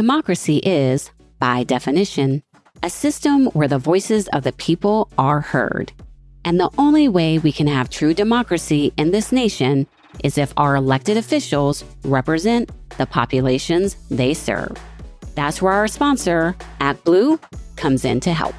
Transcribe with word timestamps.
Democracy 0.00 0.56
is, 0.64 1.10
by 1.40 1.62
definition, 1.62 2.42
a 2.82 2.88
system 2.88 3.48
where 3.48 3.68
the 3.68 3.76
voices 3.76 4.28
of 4.28 4.44
the 4.44 4.52
people 4.52 5.10
are 5.18 5.42
heard. 5.42 5.92
And 6.42 6.58
the 6.58 6.70
only 6.78 7.06
way 7.06 7.38
we 7.38 7.52
can 7.52 7.66
have 7.66 7.90
true 7.90 8.14
democracy 8.14 8.94
in 8.96 9.10
this 9.10 9.30
nation 9.30 9.86
is 10.24 10.38
if 10.38 10.54
our 10.56 10.74
elected 10.74 11.18
officials 11.18 11.84
represent 12.02 12.70
the 12.96 13.04
populations 13.04 13.96
they 14.10 14.32
serve. 14.32 14.74
That's 15.34 15.60
where 15.60 15.74
our 15.74 15.86
sponsor, 15.86 16.56
ActBlue, 16.80 17.38
comes 17.76 18.06
in 18.06 18.20
to 18.20 18.32
help. 18.32 18.54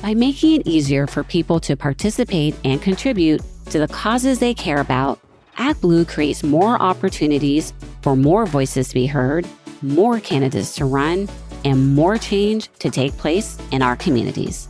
By 0.00 0.14
making 0.14 0.60
it 0.60 0.68
easier 0.68 1.08
for 1.08 1.24
people 1.24 1.58
to 1.58 1.74
participate 1.76 2.54
and 2.62 2.80
contribute 2.80 3.42
to 3.70 3.80
the 3.80 3.88
causes 3.88 4.38
they 4.38 4.54
care 4.54 4.80
about, 4.80 5.18
ActBlue 5.56 6.06
creates 6.06 6.44
more 6.44 6.80
opportunities 6.80 7.72
for 8.02 8.14
more 8.14 8.46
voices 8.46 8.86
to 8.90 8.94
be 8.94 9.06
heard, 9.06 9.44
more 9.82 10.20
candidates 10.20 10.74
to 10.76 10.84
run, 10.84 11.28
and 11.64 11.94
more 11.94 12.18
change 12.18 12.68
to 12.78 12.90
take 12.90 13.16
place 13.16 13.58
in 13.72 13.82
our 13.82 13.96
communities. 13.96 14.68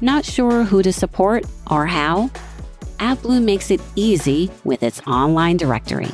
Not 0.00 0.24
sure 0.24 0.64
who 0.64 0.82
to 0.82 0.92
support 0.92 1.44
or 1.70 1.86
how? 1.86 2.30
ActBlue 2.98 3.42
makes 3.42 3.70
it 3.70 3.80
easy 3.96 4.50
with 4.64 4.82
its 4.82 5.00
online 5.06 5.56
directory. 5.56 6.10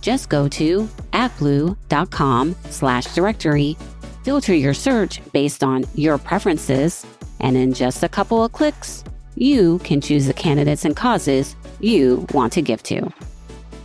Just 0.00 0.28
go 0.28 0.48
to 0.48 0.88
actblue.com 1.12 2.54
slash 2.70 3.06
directory, 3.14 3.76
filter 4.22 4.54
your 4.54 4.74
search 4.74 5.20
based 5.32 5.64
on 5.64 5.84
your 5.94 6.18
preferences, 6.18 7.04
and 7.40 7.56
in 7.56 7.72
just 7.72 8.02
a 8.02 8.08
couple 8.08 8.44
of 8.44 8.52
clicks, 8.52 9.04
you 9.34 9.78
can 9.80 10.00
choose 10.00 10.26
the 10.26 10.32
candidates 10.32 10.84
and 10.84 10.96
causes 10.96 11.56
you 11.80 12.26
want 12.32 12.52
to 12.54 12.62
give 12.62 12.82
to. 12.84 13.12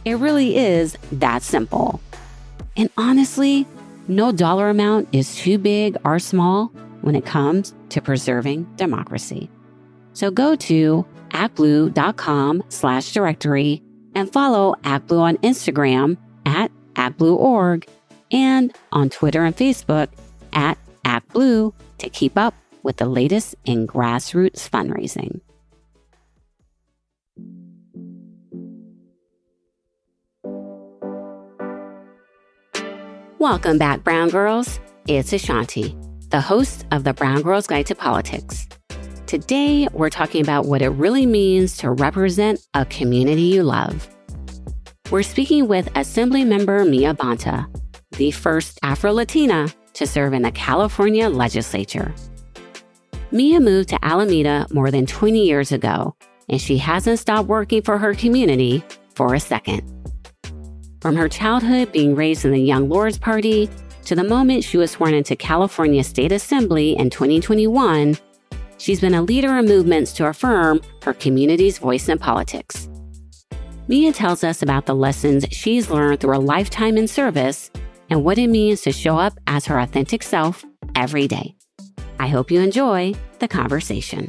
It 0.05 0.15
really 0.15 0.55
is 0.55 0.97
that 1.11 1.43
simple. 1.43 1.99
And 2.77 2.89
honestly, 2.97 3.67
no 4.07 4.31
dollar 4.31 4.69
amount 4.69 5.09
is 5.11 5.35
too 5.35 5.57
big 5.57 5.97
or 6.03 6.19
small 6.19 6.67
when 7.01 7.15
it 7.15 7.25
comes 7.25 7.73
to 7.89 8.01
preserving 8.01 8.63
democracy. 8.75 9.49
So 10.13 10.31
go 10.31 10.55
to 10.55 11.05
actblue.com 11.29 12.63
slash 12.69 13.13
directory 13.13 13.81
and 14.15 14.31
follow 14.31 14.75
ActBlue 14.83 15.19
on 15.19 15.37
Instagram 15.37 16.17
at 16.45 16.71
ActBlueOrg 16.95 17.87
and 18.31 18.75
on 18.91 19.09
Twitter 19.09 19.45
and 19.45 19.55
Facebook 19.55 20.09
at 20.53 20.77
ActBlue 21.05 21.73
to 21.99 22.09
keep 22.09 22.37
up 22.37 22.53
with 22.83 22.97
the 22.97 23.05
latest 23.05 23.55
in 23.65 23.87
grassroots 23.87 24.69
fundraising. 24.69 25.39
Welcome 33.41 33.79
back, 33.79 34.03
Brown 34.03 34.29
Girls. 34.29 34.79
It's 35.07 35.33
Ashanti, 35.33 35.97
the 36.29 36.39
host 36.39 36.85
of 36.91 37.03
the 37.03 37.11
Brown 37.11 37.41
Girls 37.41 37.65
Guide 37.65 37.87
to 37.87 37.95
Politics. 37.95 38.67
Today, 39.25 39.87
we're 39.93 40.11
talking 40.11 40.43
about 40.43 40.67
what 40.67 40.83
it 40.83 40.89
really 40.89 41.25
means 41.25 41.75
to 41.77 41.89
represent 41.89 42.59
a 42.75 42.85
community 42.85 43.41
you 43.41 43.63
love. 43.63 44.07
We're 45.09 45.23
speaking 45.23 45.67
with 45.67 45.89
Assembly 45.95 46.45
Member 46.45 46.85
Mia 46.85 47.15
Bonta, 47.15 47.65
the 48.11 48.29
first 48.29 48.77
Afro 48.83 49.11
Latina 49.11 49.69
to 49.93 50.05
serve 50.05 50.33
in 50.33 50.43
the 50.43 50.51
California 50.51 51.27
legislature. 51.27 52.13
Mia 53.31 53.59
moved 53.59 53.89
to 53.89 54.05
Alameda 54.05 54.67
more 54.71 54.91
than 54.91 55.07
20 55.07 55.43
years 55.43 55.71
ago, 55.71 56.15
and 56.47 56.61
she 56.61 56.77
hasn't 56.77 57.17
stopped 57.17 57.49
working 57.49 57.81
for 57.81 57.97
her 57.97 58.13
community 58.13 58.83
for 59.15 59.33
a 59.33 59.39
second. 59.39 60.00
From 61.01 61.15
her 61.15 61.27
childhood 61.27 61.91
being 61.91 62.13
raised 62.13 62.45
in 62.45 62.51
the 62.51 62.61
Young 62.61 62.87
Lords 62.87 63.17
Party 63.17 63.67
to 64.05 64.13
the 64.13 64.23
moment 64.23 64.63
she 64.63 64.77
was 64.77 64.91
sworn 64.91 65.15
into 65.15 65.35
California 65.35 66.03
State 66.03 66.31
Assembly 66.31 66.95
in 66.95 67.09
2021, 67.09 68.15
she's 68.77 69.01
been 69.01 69.15
a 69.15 69.21
leader 69.23 69.57
in 69.57 69.65
movements 69.65 70.13
to 70.13 70.27
affirm 70.27 70.79
her 71.01 71.15
community's 71.15 71.79
voice 71.79 72.07
in 72.07 72.19
politics. 72.19 72.87
Mia 73.87 74.13
tells 74.13 74.43
us 74.43 74.61
about 74.61 74.85
the 74.85 74.93
lessons 74.93 75.43
she's 75.49 75.89
learned 75.89 76.19
through 76.19 76.37
a 76.37 76.39
lifetime 76.39 76.97
in 76.97 77.07
service 77.07 77.71
and 78.11 78.23
what 78.23 78.37
it 78.37 78.47
means 78.47 78.81
to 78.81 78.91
show 78.91 79.17
up 79.17 79.33
as 79.47 79.65
her 79.65 79.79
authentic 79.79 80.21
self 80.21 80.63
every 80.95 81.27
day. 81.27 81.55
I 82.19 82.27
hope 82.27 82.51
you 82.51 82.61
enjoy 82.61 83.15
the 83.39 83.47
conversation. 83.47 84.27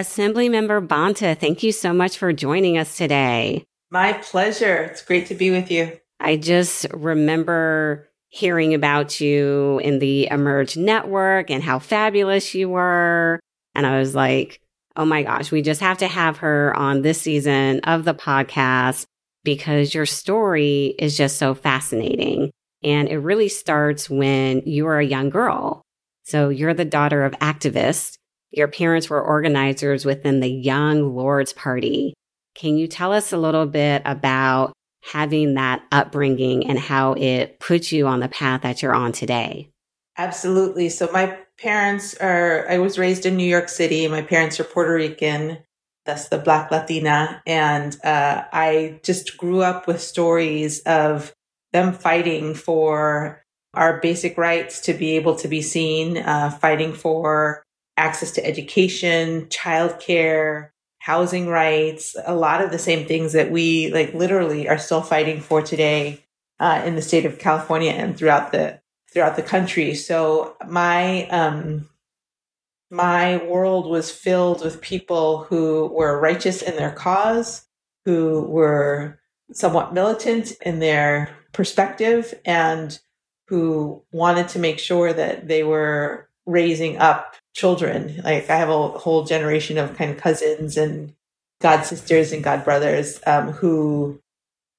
Assemblymember 0.00 0.86
Bonta, 0.86 1.38
thank 1.38 1.62
you 1.62 1.72
so 1.72 1.92
much 1.92 2.16
for 2.16 2.32
joining 2.32 2.78
us 2.78 2.96
today. 2.96 3.66
My 3.90 4.14
pleasure. 4.14 4.84
It's 4.84 5.02
great 5.02 5.26
to 5.26 5.34
be 5.34 5.50
with 5.50 5.70
you. 5.70 5.92
I 6.18 6.38
just 6.38 6.86
remember 6.94 8.08
hearing 8.30 8.72
about 8.72 9.20
you 9.20 9.78
in 9.84 9.98
the 9.98 10.26
Emerge 10.30 10.78
network 10.78 11.50
and 11.50 11.62
how 11.62 11.78
fabulous 11.80 12.54
you 12.54 12.70
were. 12.70 13.40
And 13.74 13.86
I 13.86 13.98
was 13.98 14.14
like, 14.14 14.62
oh 14.96 15.04
my 15.04 15.22
gosh, 15.22 15.52
we 15.52 15.60
just 15.60 15.82
have 15.82 15.98
to 15.98 16.08
have 16.08 16.38
her 16.38 16.74
on 16.78 17.02
this 17.02 17.20
season 17.20 17.80
of 17.80 18.06
the 18.06 18.14
podcast 18.14 19.04
because 19.44 19.92
your 19.92 20.06
story 20.06 20.94
is 20.98 21.14
just 21.14 21.36
so 21.36 21.54
fascinating. 21.54 22.50
And 22.82 23.06
it 23.06 23.18
really 23.18 23.50
starts 23.50 24.08
when 24.08 24.62
you 24.64 24.86
were 24.86 24.98
a 24.98 25.04
young 25.04 25.28
girl. 25.28 25.82
So 26.24 26.48
you're 26.48 26.72
the 26.72 26.86
daughter 26.86 27.22
of 27.26 27.32
activists. 27.34 28.16
Your 28.50 28.68
parents 28.68 29.08
were 29.08 29.22
organizers 29.22 30.04
within 30.04 30.40
the 30.40 30.50
Young 30.50 31.14
Lords 31.14 31.52
Party. 31.52 32.14
Can 32.54 32.76
you 32.76 32.88
tell 32.88 33.12
us 33.12 33.32
a 33.32 33.38
little 33.38 33.66
bit 33.66 34.02
about 34.04 34.72
having 35.02 35.54
that 35.54 35.82
upbringing 35.92 36.66
and 36.66 36.78
how 36.78 37.14
it 37.14 37.60
put 37.60 37.92
you 37.92 38.06
on 38.06 38.20
the 38.20 38.28
path 38.28 38.62
that 38.62 38.82
you're 38.82 38.94
on 38.94 39.12
today? 39.12 39.70
Absolutely. 40.18 40.88
So 40.88 41.08
my 41.12 41.38
parents 41.58 42.14
are, 42.16 42.68
I 42.68 42.78
was 42.78 42.98
raised 42.98 43.24
in 43.24 43.36
New 43.36 43.48
York 43.48 43.68
City. 43.68 44.08
My 44.08 44.22
parents 44.22 44.58
are 44.58 44.64
Puerto 44.64 44.92
Rican. 44.92 45.58
That's 46.04 46.28
the 46.28 46.38
Black 46.38 46.70
Latina. 46.70 47.42
And 47.46 47.96
uh, 48.04 48.44
I 48.52 49.00
just 49.04 49.36
grew 49.36 49.62
up 49.62 49.86
with 49.86 50.00
stories 50.00 50.80
of 50.80 51.32
them 51.72 51.92
fighting 51.92 52.54
for 52.54 53.42
our 53.74 54.00
basic 54.00 54.36
rights 54.36 54.80
to 54.80 54.92
be 54.92 55.16
able 55.16 55.36
to 55.36 55.48
be 55.48 55.62
seen, 55.62 56.18
uh, 56.18 56.50
fighting 56.50 56.92
for 56.92 57.62
access 58.00 58.30
to 58.32 58.44
education, 58.44 59.46
childcare, 59.46 60.70
housing 61.00 61.48
rights, 61.48 62.16
a 62.24 62.34
lot 62.34 62.62
of 62.62 62.70
the 62.70 62.78
same 62.78 63.06
things 63.06 63.32
that 63.32 63.50
we 63.50 63.92
like 63.92 64.14
literally 64.14 64.68
are 64.68 64.78
still 64.78 65.02
fighting 65.02 65.40
for 65.40 65.60
today 65.60 66.24
uh, 66.58 66.82
in 66.84 66.94
the 66.94 67.02
state 67.02 67.26
of 67.26 67.38
California 67.38 67.92
and 67.92 68.16
throughout 68.16 68.52
the 68.52 68.80
throughout 69.12 69.36
the 69.36 69.42
country. 69.42 69.94
So 69.94 70.56
my 70.66 71.26
um, 71.28 71.88
my 72.90 73.44
world 73.44 73.88
was 73.88 74.10
filled 74.10 74.64
with 74.64 74.80
people 74.80 75.44
who 75.44 75.86
were 75.88 76.20
righteous 76.20 76.62
in 76.62 76.76
their 76.76 76.92
cause, 76.92 77.66
who 78.06 78.42
were 78.42 79.20
somewhat 79.52 79.92
militant 79.92 80.52
in 80.62 80.78
their 80.78 81.36
perspective 81.52 82.34
and 82.44 82.98
who 83.48 84.02
wanted 84.12 84.48
to 84.48 84.58
make 84.58 84.78
sure 84.78 85.12
that 85.12 85.48
they 85.48 85.64
were 85.64 86.29
raising 86.50 86.98
up 86.98 87.36
children. 87.54 88.20
Like 88.24 88.48
I 88.50 88.56
have 88.56 88.68
a 88.68 88.88
whole 88.88 89.24
generation 89.24 89.78
of 89.78 89.96
kind 89.96 90.10
of 90.10 90.18
cousins 90.18 90.76
and 90.76 91.14
god 91.60 91.82
sisters 91.82 92.32
and 92.32 92.42
god 92.42 92.64
brothers 92.64 93.20
um, 93.26 93.52
who 93.52 94.18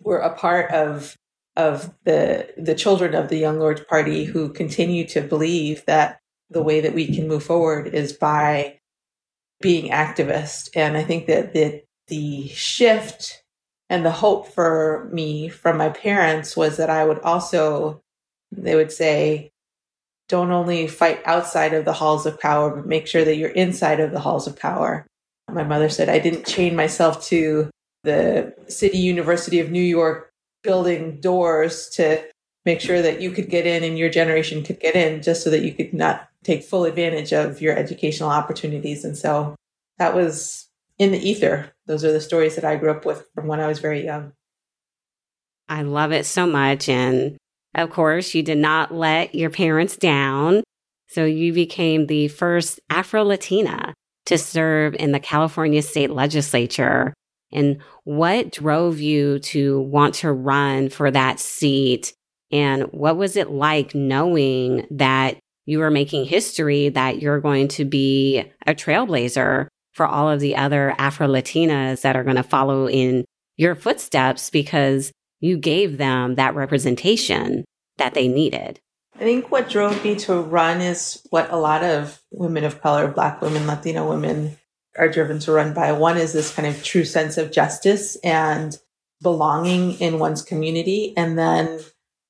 were 0.02 0.18
a 0.18 0.36
part 0.36 0.72
of 0.72 1.16
of 1.58 1.94
the 2.06 2.54
the 2.58 2.76
children 2.76 3.14
of 3.14 3.30
the 3.30 3.38
Young 3.38 3.60
Lords 3.60 3.82
Party 3.82 4.24
who 4.24 4.50
continue 4.50 5.06
to 5.08 5.22
believe 5.22 5.86
that 5.86 6.20
the 6.50 6.64
way 6.64 6.82
that 6.82 6.94
we 6.94 7.14
can 7.14 7.28
move 7.28 7.44
forward 7.44 7.88
is 7.94 8.14
by 8.14 8.80
being 9.62 9.92
activist. 9.92 10.70
And 10.76 10.98
I 10.98 11.04
think 11.04 11.28
that 11.28 11.54
the 11.54 11.84
the 12.08 12.48
shift 12.50 13.44
and 13.90 14.06
the 14.06 14.12
hope 14.12 14.48
for 14.48 15.10
me 15.12 15.50
from 15.50 15.78
my 15.78 15.90
parents 15.90 16.56
was 16.56 16.78
that 16.78 16.90
I 16.90 17.06
would 17.06 17.20
also, 17.20 18.02
they 18.52 18.76
would 18.76 18.92
say, 18.92 19.51
don't 20.32 20.52
only 20.52 20.88
fight 20.88 21.22
outside 21.26 21.74
of 21.74 21.84
the 21.84 21.92
halls 21.92 22.26
of 22.26 22.40
power, 22.40 22.74
but 22.74 22.88
make 22.88 23.06
sure 23.06 23.26
that 23.26 23.36
you're 23.36 23.50
inside 23.50 24.00
of 24.00 24.12
the 24.12 24.20
halls 24.22 24.48
of 24.48 24.58
power. 24.58 25.06
My 25.52 25.66
mother 25.66 25.90
said 25.90 26.08
I 26.08 26.20
didn't 26.20 26.48
chain 26.48 26.74
myself 26.74 27.22
to 27.26 27.70
the 28.06 28.56
City 28.70 28.98
University 28.98 29.60
of 29.60 29.70
New 29.70 29.84
York 29.84 30.32
building 30.64 31.20
doors 31.20 31.90
to 31.90 32.24
make 32.66 32.80
sure 32.80 33.02
that 33.02 33.20
you 33.20 33.32
could 33.32 33.50
get 33.50 33.68
in 33.68 33.84
and 33.84 33.98
your 33.98 34.10
generation 34.10 34.64
could 34.64 34.80
get 34.80 34.96
in 34.96 35.22
just 35.22 35.44
so 35.44 35.50
that 35.50 35.64
you 35.64 35.74
could 35.74 35.94
not 35.94 36.30
take 36.46 36.64
full 36.64 36.86
advantage 36.86 37.34
of 37.34 37.62
your 37.62 37.76
educational 37.76 38.30
opportunities. 38.30 39.04
And 39.04 39.18
so 39.18 39.56
that 39.98 40.16
was 40.16 40.70
in 40.98 41.12
the 41.12 41.30
ether. 41.30 41.74
Those 41.88 42.06
are 42.06 42.14
the 42.14 42.22
stories 42.22 42.56
that 42.56 42.64
I 42.64 42.78
grew 42.78 42.92
up 42.92 43.06
with 43.06 43.28
from 43.36 43.48
when 43.48 43.60
I 43.60 43.68
was 43.68 43.80
very 43.80 44.06
young. 44.06 44.32
I 45.68 45.82
love 45.82 46.14
it 46.14 46.26
so 46.26 46.46
much. 46.46 46.88
And 46.88 47.38
of 47.76 47.90
course, 47.90 48.34
you 48.34 48.44
did 48.44 48.58
not 48.58 48.94
let 48.94 49.34
your 49.34 49.50
parents 49.50 49.96
down. 49.98 50.64
So 51.08 51.26
you 51.26 51.54
became 51.54 52.08
the 52.08 52.28
first 52.28 52.80
Afro 52.90 53.24
Latina 53.24 53.94
to 54.26 54.38
serve 54.38 54.96
in 54.96 55.12
the 55.12 55.20
California 55.20 55.82
state 55.82 56.12
legislature. 56.12 57.14
And 57.52 57.82
what 58.04 58.52
drove 58.52 59.00
you 59.00 59.40
to 59.40 59.82
want 59.82 60.16
to 60.16 60.32
run 60.32 60.90
for 60.90 61.12
that 61.12 61.40
seat 61.40 62.14
And 62.52 62.84
what 62.92 63.18
was 63.18 63.36
it 63.36 63.50
like 63.50 63.96
knowing 63.96 64.86
that 64.92 65.40
you 65.66 65.80
were 65.80 65.92
making 65.92 66.26
history, 66.26 66.90
that 66.90 67.22
you're 67.22 67.40
going 67.40 67.70
to 67.70 67.86
be 67.86 68.44
a 68.68 68.74
trailblazer 68.74 69.68
for 69.94 70.06
all 70.06 70.30
of 70.30 70.40
the 70.40 70.56
other 70.56 70.94
Afro 70.98 71.28
Latinas 71.28 72.02
that 72.02 72.16
are 72.16 72.24
going 72.24 72.36
to 72.36 72.44
follow 72.44 72.90
in 72.90 73.26
your 73.58 73.76
footsteps 73.76 74.50
because 74.50 75.12
you 75.42 75.58
gave 75.58 75.98
them 75.98 76.36
that 76.36 76.56
representation 76.56 77.66
that 77.98 78.14
they 78.14 78.28
needed? 78.28 78.80
I 79.16 79.20
think 79.20 79.52
what 79.52 79.70
drove 79.70 80.04
me 80.04 80.16
to 80.20 80.36
run 80.36 80.82
is 80.82 81.22
what 81.30 81.52
a 81.52 81.58
lot 81.58 81.84
of 81.84 82.22
women 82.32 82.64
of 82.64 82.82
color, 82.82 83.08
Black 83.08 83.42
women, 83.42 83.68
Latino 83.68 84.08
women 84.08 84.58
are 84.98 85.10
driven 85.10 85.40
to 85.40 85.52
run 85.52 85.74
by. 85.74 85.92
One 85.92 86.18
is 86.18 86.34
this 86.34 86.54
kind 86.54 86.68
of 86.68 86.84
true 86.84 87.06
sense 87.06 87.38
of 87.38 87.52
justice 87.52 88.16
and 88.24 88.78
belonging 89.22 89.94
in 90.00 90.20
one's 90.20 90.42
community. 90.42 91.14
And 91.16 91.38
then 91.38 91.80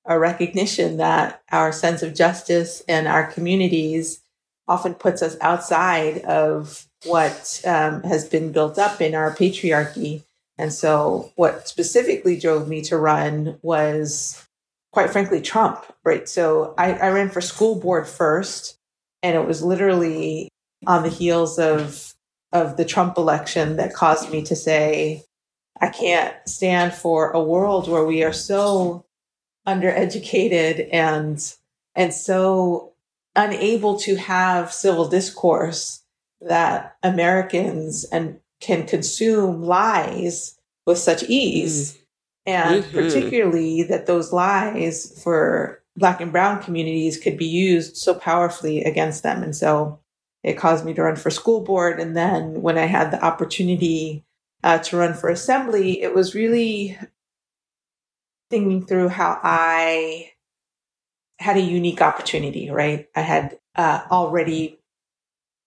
a 0.06 0.20
recognition 0.20 0.98
that 0.98 1.42
our 1.52 1.72
sense 1.72 2.04
of 2.04 2.16
justice 2.16 2.84
and 2.88 3.08
our 3.08 3.32
communities 3.32 4.22
often 4.68 4.94
puts 4.94 5.22
us 5.22 5.38
outside 5.42 6.20
of 6.20 6.88
what 7.06 7.62
um, 7.66 8.04
has 8.04 8.28
been 8.28 8.52
built 8.52 8.78
up 8.78 9.02
in 9.02 9.16
our 9.16 9.36
patriarchy. 9.36 10.24
And 10.62 10.72
so, 10.72 11.32
what 11.38 11.68
specifically 11.68 12.40
drove 12.40 12.68
me 12.68 12.84
to 12.84 12.96
run 12.96 13.58
was, 13.64 14.48
quite 14.92 15.10
frankly, 15.10 15.42
Trump, 15.42 15.84
right? 16.06 16.30
So, 16.30 16.76
I, 16.78 16.94
I 16.94 17.10
ran 17.10 17.32
for 17.32 17.42
school 17.42 17.80
board 17.80 18.08
first, 18.08 18.78
and 19.24 19.36
it 19.36 19.48
was 19.48 19.64
literally 19.64 20.50
on 20.86 21.02
the 21.02 21.10
heels 21.10 21.58
of 21.58 22.14
of 22.52 22.78
the 22.78 22.86
Trump 22.86 23.18
election 23.18 23.78
that 23.78 23.96
caused 23.96 24.30
me 24.30 24.44
to 24.44 24.56
say, 24.56 25.24
I 25.80 25.90
can't 25.90 26.36
stand 26.48 26.94
for 26.94 27.32
a 27.32 27.42
world 27.42 27.90
where 27.90 28.06
we 28.06 28.24
are 28.24 28.34
so 28.34 29.06
undereducated 29.68 30.90
and 30.94 31.44
and 31.96 32.14
so 32.14 32.94
unable 33.36 33.98
to 34.02 34.16
have 34.16 34.72
civil 34.72 35.08
discourse 35.08 36.04
that 36.40 36.98
Americans 37.02 38.04
and 38.04 38.40
can 38.62 38.86
consume 38.86 39.64
lies 39.64 40.58
with 40.86 40.98
such 40.98 41.24
ease. 41.24 41.94
Mm. 41.94 41.98
And 42.48 42.84
mm-hmm. 42.84 42.98
particularly 42.98 43.84
that 43.84 44.08
those 44.08 44.34
lies 44.34 45.22
for 45.24 45.84
black 45.96 46.22
and 46.22 46.32
brown 46.32 46.64
communities 46.64 47.20
could 47.20 47.38
be 47.38 47.46
used 47.46 47.98
so 47.98 48.14
powerfully 48.16 48.84
against 48.84 49.24
them. 49.24 49.44
And 49.44 49.56
so 49.56 50.00
it 50.44 50.58
caused 50.58 50.86
me 50.86 50.94
to 50.96 51.04
run 51.04 51.16
for 51.18 51.30
school 51.30 51.62
board. 51.62 52.00
And 52.00 52.16
then 52.18 52.62
when 52.62 52.78
I 52.78 52.86
had 52.86 53.12
the 53.12 53.24
opportunity 53.24 54.24
uh, 54.64 54.80
to 54.80 54.98
run 54.98 55.14
for 55.14 55.30
assembly, 55.30 56.02
it 56.02 56.16
was 56.16 56.34
really 56.34 56.98
thinking 58.50 58.86
through 58.86 59.10
how 59.10 59.40
I 59.44 60.32
had 61.40 61.58
a 61.58 61.62
unique 61.62 62.02
opportunity, 62.02 62.70
right? 62.70 63.08
I 63.16 63.22
had 63.22 63.60
uh, 63.76 64.02
already 64.10 64.80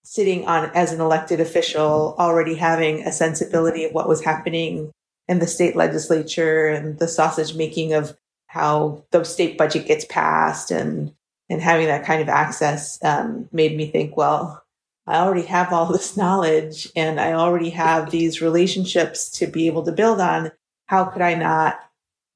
sitting 0.05 0.47
on 0.47 0.69
as 0.75 0.93
an 0.93 1.01
elected 1.01 1.39
official, 1.39 2.15
already 2.19 2.55
having 2.55 3.01
a 3.01 3.11
sensibility 3.11 3.83
of 3.83 3.91
what 3.91 4.07
was 4.07 4.23
happening 4.23 4.91
in 5.27 5.39
the 5.39 5.47
state 5.47 5.75
legislature 5.75 6.67
and 6.67 6.99
the 6.99 7.07
sausage 7.07 7.55
making 7.55 7.93
of 7.93 8.15
how 8.47 9.03
the 9.11 9.23
state 9.23 9.57
budget 9.57 9.87
gets 9.87 10.05
passed 10.05 10.71
and 10.71 11.11
and 11.49 11.61
having 11.61 11.87
that 11.87 12.05
kind 12.05 12.21
of 12.21 12.29
access 12.29 13.03
um, 13.03 13.47
made 13.51 13.77
me 13.77 13.87
think, 13.87 14.17
well, 14.17 14.63
I 15.05 15.17
already 15.17 15.43
have 15.43 15.71
all 15.73 15.85
this 15.91 16.15
knowledge 16.15 16.89
and 16.95 17.19
I 17.19 17.33
already 17.33 17.71
have 17.71 18.11
these 18.11 18.41
relationships 18.41 19.29
to 19.39 19.47
be 19.47 19.67
able 19.67 19.83
to 19.83 19.91
build 19.91 20.19
on. 20.19 20.51
How 20.87 21.05
could 21.05 21.21
I 21.21 21.33
not 21.33 21.79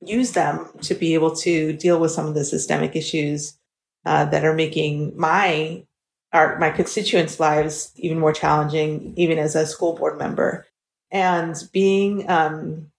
use 0.02 0.32
them 0.32 0.70
to 0.82 0.96
be 0.96 1.14
able 1.14 1.36
to 1.36 1.74
deal 1.74 2.00
with 2.00 2.12
some 2.12 2.26
of 2.26 2.34
the 2.34 2.46
systemic 2.46 2.96
issues 2.96 3.58
uh, 4.06 4.26
that 4.26 4.46
are 4.46 4.54
making 4.54 5.18
my 5.18 5.84
our 6.32 6.60
my 6.60 6.70
constituents' 6.70 7.40
lives 7.40 7.92
even 7.96 8.20
more 8.20 8.34
challenging, 8.34 9.14
even 9.16 9.38
as 9.38 9.56
a 9.56 9.66
school 9.66 9.96
board 9.96 10.18
member. 10.18 10.66
And 11.12 11.56
being 11.72 12.30
um, 12.30 12.92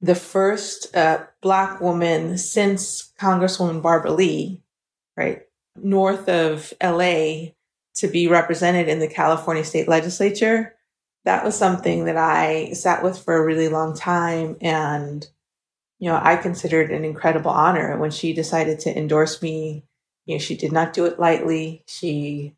the 0.00 0.14
first 0.14 0.94
uh, 0.94 1.24
Black 1.40 1.80
woman 1.80 2.36
since 2.38 3.12
Congresswoman 3.18 3.82
Barbara 3.82 4.12
Lee, 4.12 4.62
right, 5.16 5.42
north 5.76 6.28
of 6.28 6.72
LA, 6.82 7.52
to 7.94 8.08
be 8.08 8.28
represented 8.28 8.88
in 8.88 9.00
the 9.00 9.08
California 9.08 9.64
state 9.64 9.88
legislature, 9.88 10.74
that 11.24 11.44
was 11.44 11.56
something 11.56 12.04
that 12.04 12.16
I 12.16 12.72
sat 12.72 13.02
with 13.02 13.18
for 13.18 13.36
a 13.36 13.44
really 13.44 13.68
long 13.68 13.96
time. 13.96 14.56
And, 14.60 15.26
you 15.98 16.08
know, 16.08 16.20
I 16.22 16.36
considered 16.36 16.90
an 16.90 17.04
incredible 17.04 17.50
honor 17.50 17.90
And 17.90 18.00
when 18.00 18.10
she 18.10 18.32
decided 18.32 18.80
to 18.80 18.96
endorse 18.96 19.42
me. 19.42 19.84
You 20.26 20.34
know, 20.34 20.38
she 20.38 20.56
did 20.56 20.72
not 20.72 20.92
do 20.92 21.06
it 21.06 21.18
lightly. 21.18 21.82
She 21.86 22.54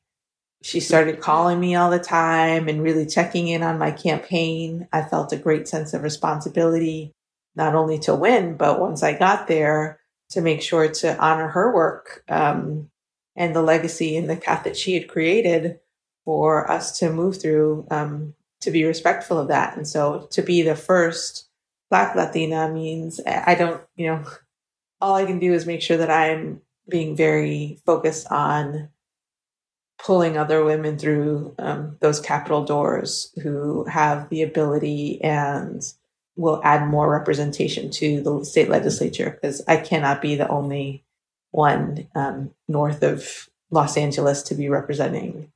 she 0.62 0.81
started 0.81 1.21
calling 1.21 1.59
me 1.59 1.75
all 1.75 1.91
the 1.91 1.99
time 1.99 2.69
and 2.69 2.83
really 2.83 3.07
checking 3.07 3.49
in 3.49 3.62
on 3.62 3.79
my 3.79 3.91
campaign. 3.91 4.89
I 4.93 5.03
felt 5.03 5.33
a 5.33 5.37
great 5.37 5.67
sense 5.69 5.95
of 5.95 6.03
responsibility, 6.03 7.15
not 7.57 7.75
only 7.75 7.99
to 8.01 8.15
win, 8.15 8.57
but 8.57 8.81
once 8.81 9.03
I 9.03 9.17
got 9.17 9.49
there, 9.49 10.01
to 10.31 10.41
make 10.41 10.62
sure 10.62 10.89
to 10.89 11.19
honor 11.19 11.49
her 11.49 11.75
work 11.75 12.23
um, 12.29 12.89
and 13.37 13.55
the 13.55 13.62
legacy 13.62 14.17
and 14.17 14.31
the 14.31 14.37
path 14.37 14.65
that 14.65 14.77
she 14.77 14.95
had 14.95 15.09
created 15.09 15.81
for 16.25 16.71
us 16.71 16.99
to 17.01 17.11
move 17.11 17.41
through 17.41 17.87
um, 17.91 18.35
to 18.61 18.71
be 18.71 18.85
respectful 18.85 19.39
of 19.39 19.49
that. 19.49 19.77
And 19.77 19.87
so 19.87 20.29
to 20.31 20.43
be 20.43 20.62
the 20.62 20.77
first 20.77 21.49
Black 21.91 22.15
Latina 22.15 22.69
means 22.69 23.21
I 23.27 23.57
don't, 23.57 23.83
you 23.97 24.07
know, 24.07 24.25
all 25.01 25.15
I 25.15 25.25
can 25.25 25.39
do 25.39 25.53
is 25.53 25.67
make 25.67 25.83
sure 25.83 25.97
that 25.97 26.11
I'm 26.11 26.61
being 26.89 27.17
very 27.17 27.79
focused 27.85 28.27
on 28.31 28.91
pulling 30.05 30.37
other 30.37 30.64
women 30.64 30.99
through 30.99 31.55
um, 31.58 31.97
those 32.00 32.20
Capitol 32.20 32.64
doors 32.64 33.32
who 33.43 33.85
have 33.85 34.29
the 34.29 34.43
ability 34.43 35.23
and 35.23 35.82
will 36.37 36.61
add 36.64 36.88
more 36.88 37.11
representation 37.11 37.91
to 37.91 38.23
the 38.23 38.44
state 38.44 38.69
legislature 38.69 39.31
because 39.31 39.62
I 39.69 39.76
cannot 39.76 40.23
be 40.23 40.37
the 40.37 40.49
only 40.49 41.05
one 41.50 42.08
um, 42.14 42.52
north 42.69 43.02
of 43.02 43.49
Los 43.70 43.97
Angeles 43.97 44.43
to 44.44 44.55
be 44.55 44.69
representing 44.69 45.52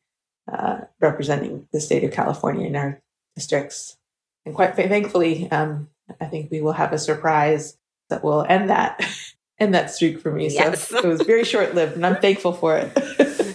uh, 0.52 0.82
representing 1.00 1.66
the 1.72 1.80
state 1.80 2.04
of 2.04 2.12
California 2.12 2.66
in 2.66 2.76
our 2.76 3.00
districts. 3.34 3.96
And 4.44 4.54
quite 4.54 4.76
thankfully, 4.76 5.50
um, 5.50 5.88
I 6.20 6.26
think 6.26 6.50
we 6.50 6.60
will 6.60 6.72
have 6.72 6.92
a 6.92 6.98
surprise 6.98 7.78
that 8.10 8.22
will 8.22 8.44
end 8.46 8.68
that 8.68 9.02
end 9.58 9.74
that 9.74 9.90
streak 9.90 10.20
for 10.20 10.30
me. 10.30 10.50
Yes. 10.50 10.88
So 10.88 10.98
it 10.98 11.04
was 11.06 11.22
very 11.22 11.44
short 11.44 11.74
lived, 11.74 11.96
and 11.96 12.04
I'm 12.04 12.16
thankful 12.16 12.52
for 12.52 12.76
it. 12.76 12.92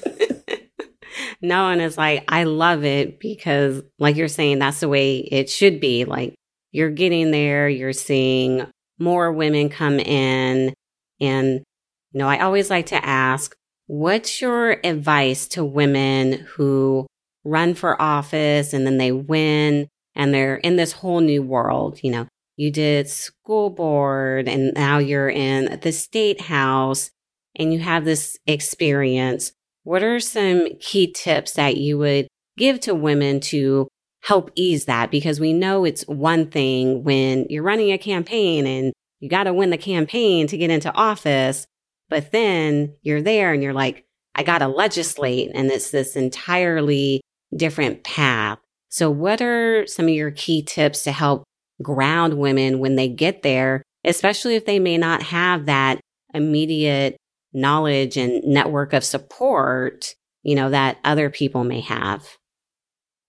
no, 1.41 1.69
and 1.69 1.81
it's 1.81 1.98
like 1.98 2.25
I 2.27 2.43
love 2.43 2.84
it 2.84 3.19
because, 3.19 3.81
like 3.98 4.15
you're 4.15 4.27
saying, 4.27 4.60
that's 4.60 4.81
the 4.81 4.89
way 4.89 5.17
it 5.17 5.50
should 5.50 5.79
be. 5.79 6.05
Like 6.05 6.36
you're 6.72 6.91
getting 6.91 7.31
there, 7.31 7.69
you're 7.69 7.93
seeing 7.93 8.67
more 8.98 9.31
women 9.31 9.69
come 9.69 10.00
in, 10.00 10.74
and 11.22 11.63
you 12.12 12.19
know, 12.19 12.27
I 12.27 12.39
always 12.39 12.69
like 12.69 12.88
to 12.88 13.05
ask, 13.05 13.55
what's 13.88 14.41
your 14.41 14.79
advice 14.84 15.48
to 15.50 15.63
women 15.63 16.34
who 16.34 17.08
run 17.43 17.74
for 17.74 18.01
office 18.01 18.74
and 18.74 18.86
then 18.86 18.98
they 18.98 19.12
win 19.12 19.88
and 20.15 20.34
they're 20.34 20.58
in 20.58 20.75
this 20.75 20.91
whole 20.91 21.22
new 21.22 21.41
world? 21.41 22.00
You 22.03 22.12
know, 22.12 22.27
you 22.58 22.72
did 22.72 23.10
school 23.10 23.69
board 23.69 24.48
and 24.48 24.74
now 24.74 24.98
you're 24.98 25.29
in 25.29 25.79
the 25.81 25.91
state 25.91 26.41
house 26.41 27.12
and 27.55 27.74
you 27.74 27.79
have 27.79 28.05
this 28.05 28.38
experience. 28.46 29.53
What 29.89 30.03
are 30.03 30.19
some 30.19 30.67
key 30.79 31.12
tips 31.12 31.53
that 31.53 31.77
you 31.77 31.98
would 31.98 32.27
give 32.60 32.79
to 32.81 32.93
women 32.93 33.39
to 33.39 33.88
help 34.22 34.51
ease 34.53 34.86
that? 34.86 35.10
Because 35.10 35.39
we 35.39 35.51
know 35.51 35.84
it's 35.84 36.03
one 36.03 36.51
thing 36.51 37.03
when 37.03 37.48
you're 37.50 37.63
running 37.63 37.91
a 37.91 37.98
campaign 37.98 38.67
and 38.67 38.93
you 39.19 39.29
got 39.29 39.46
to 39.46 39.53
win 39.53 39.72
the 39.72 39.79
campaign 39.79 40.46
to 40.46 40.58
get 40.60 40.69
into 40.69 40.93
office. 40.93 41.65
But 42.08 42.31
then 42.31 42.98
you're 43.01 43.24
there 43.24 43.51
and 43.51 43.63
you're 43.63 43.74
like, 43.74 44.05
I 44.36 44.43
got 44.43 44.60
to 44.60 44.67
legislate. 44.67 45.50
And 45.55 45.72
it's 45.72 45.89
this 45.89 46.15
entirely 46.15 47.22
different 47.55 48.03
path. 48.03 48.60
So, 48.89 49.10
what 49.10 49.41
are 49.41 49.88
some 49.88 50.05
of 50.05 50.13
your 50.13 50.29
key 50.29 50.62
tips 50.62 51.03
to 51.05 51.12
help 51.12 51.46
ground 51.81 52.36
women 52.36 52.77
when 52.77 52.96
they 52.96 53.08
get 53.08 53.41
there, 53.41 53.81
especially 54.05 54.55
if 54.55 54.67
they 54.67 54.77
may 54.77 55.00
not 55.00 55.24
have 55.24 55.65
that 55.65 56.00
immediate 56.36 57.17
knowledge 57.53 58.18
and 58.18 58.44
network 58.44 58.94
of 58.94 59.03
support, 59.03 60.15
you 60.44 60.56
know, 60.56 60.70
that 60.70 60.98
other 61.03 61.29
people 61.29 61.63
may 61.63 61.82
have? 61.82 62.27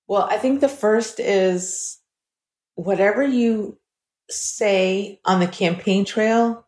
Well, 0.09 0.27
I 0.31 0.39
think 0.39 0.61
the 0.61 0.69
first 0.69 1.21
is 1.21 1.99
whatever 2.75 3.23
you 3.23 3.79
say 4.29 5.21
on 5.25 5.41
the 5.41 5.47
campaign 5.47 6.05
trail, 6.05 6.67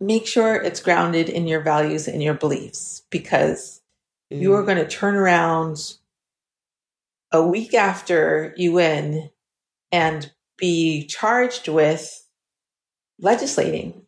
make 0.00 0.26
sure 0.26 0.54
it's 0.54 0.80
grounded 0.80 1.28
in 1.28 1.46
your 1.46 1.60
values 1.60 2.08
and 2.08 2.22
your 2.22 2.34
beliefs 2.34 3.02
because 3.10 3.80
mm. 4.32 4.40
you 4.40 4.54
are 4.54 4.62
mm. 4.62 4.66
going 4.66 4.78
to 4.78 4.88
turn 4.88 5.14
around 5.14 5.94
a 7.32 7.46
week 7.46 7.74
after 7.74 8.54
you 8.56 8.72
win 8.72 9.30
and 9.92 10.32
be 10.56 11.06
charged 11.06 11.68
with 11.68 12.26
legislating 13.18 14.05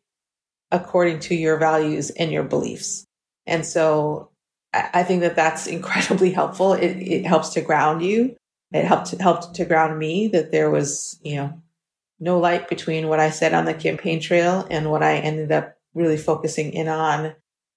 according 0.71 1.21
to 1.21 1.35
your 1.35 1.57
values 1.57 2.11
and 2.11 2.31
your 2.31 2.45
beliefs. 2.45 3.05
And 3.47 3.65
so 3.65 4.31
I 4.75 5.03
think 5.03 5.23
that 5.23 5.37
that's 5.37 5.67
incredibly 5.79 6.31
helpful. 6.31 6.75
It, 6.75 6.97
it 6.97 7.27
helps 7.27 7.51
to 7.51 7.61
ground 7.61 8.03
you. 8.03 8.37
It 8.73 8.85
helped 8.85 9.11
helped 9.13 9.55
to 9.55 9.65
ground 9.65 9.99
me 9.99 10.29
that 10.29 10.53
there 10.53 10.71
was, 10.71 11.19
you 11.23 11.37
know, 11.37 11.63
no 12.21 12.39
light 12.39 12.69
between 12.69 13.09
what 13.09 13.21
I 13.21 13.31
said 13.31 13.55
on 13.55 13.65
the 13.65 13.73
campaign 13.73 14.21
trail 14.21 14.67
and 14.71 14.91
what 14.91 15.03
I 15.03 15.17
ended 15.17 15.53
up 15.53 15.79
really 15.95 16.19
focusing 16.19 16.73
in 16.73 16.87
on 16.87 17.35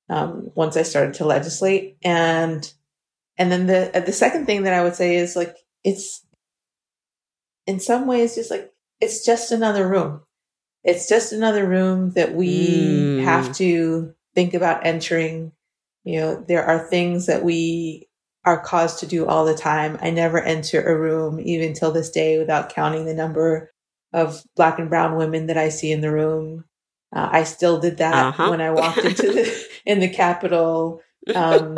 um, 0.10 0.52
once 0.54 0.76
I 0.76 0.84
started 0.84 1.14
to 1.16 1.26
legislate. 1.26 1.96
And 2.04 2.72
and 3.38 3.52
then 3.52 3.68
the 3.68 4.04
the 4.06 4.12
second 4.12 4.46
thing 4.46 4.64
that 4.64 4.74
I 4.74 4.84
would 4.84 4.96
say 4.96 5.16
is 5.16 5.36
like 5.36 5.56
it's 5.86 6.26
in 7.66 7.80
some 7.80 8.06
ways 8.06 8.36
just 8.36 8.52
like 8.52 8.72
it's 9.00 9.26
just 9.26 9.52
another 9.52 9.88
room. 9.88 10.22
It's 10.84 11.08
just 11.08 11.32
another 11.32 11.68
room 11.68 12.12
that 12.12 12.34
we 12.34 12.68
mm. 12.68 13.24
have 13.24 13.56
to 13.58 14.14
think 14.34 14.54
about 14.54 14.86
entering. 14.86 15.52
You 16.04 16.20
know, 16.20 16.46
there 16.48 16.66
are 16.66 16.80
things 16.80 17.28
that 17.28 17.44
we 17.44 18.08
are 18.46 18.60
caused 18.60 19.00
to 19.00 19.06
do 19.06 19.28
all 19.28 19.46
the 19.46 19.56
time. 19.56 19.98
I 20.02 20.10
never 20.10 20.42
enter 20.42 20.82
a 20.82 20.98
room, 20.98 21.40
even 21.40 21.74
till 21.74 21.92
this 21.92 22.10
day, 22.10 22.40
without 22.40 22.74
counting 22.74 23.06
the 23.06 23.14
number 23.14 23.72
of 24.14 24.44
black 24.56 24.80
and 24.80 24.90
brown 24.90 25.16
women 25.16 25.48
that 25.48 25.58
I 25.58 25.70
see 25.70 25.92
in 25.92 26.02
the 26.02 26.12
room. 26.12 26.66
Uh, 27.14 27.30
I 27.32 27.44
still 27.44 27.80
did 27.80 27.98
that 27.98 28.14
uh-huh. 28.14 28.50
when 28.50 28.62
I 28.62 28.72
walked 28.72 29.00
into 29.00 29.32
the 29.32 29.68
in 29.86 30.00
the 30.00 30.10
Capitol. 30.10 31.02
Um, 31.36 31.78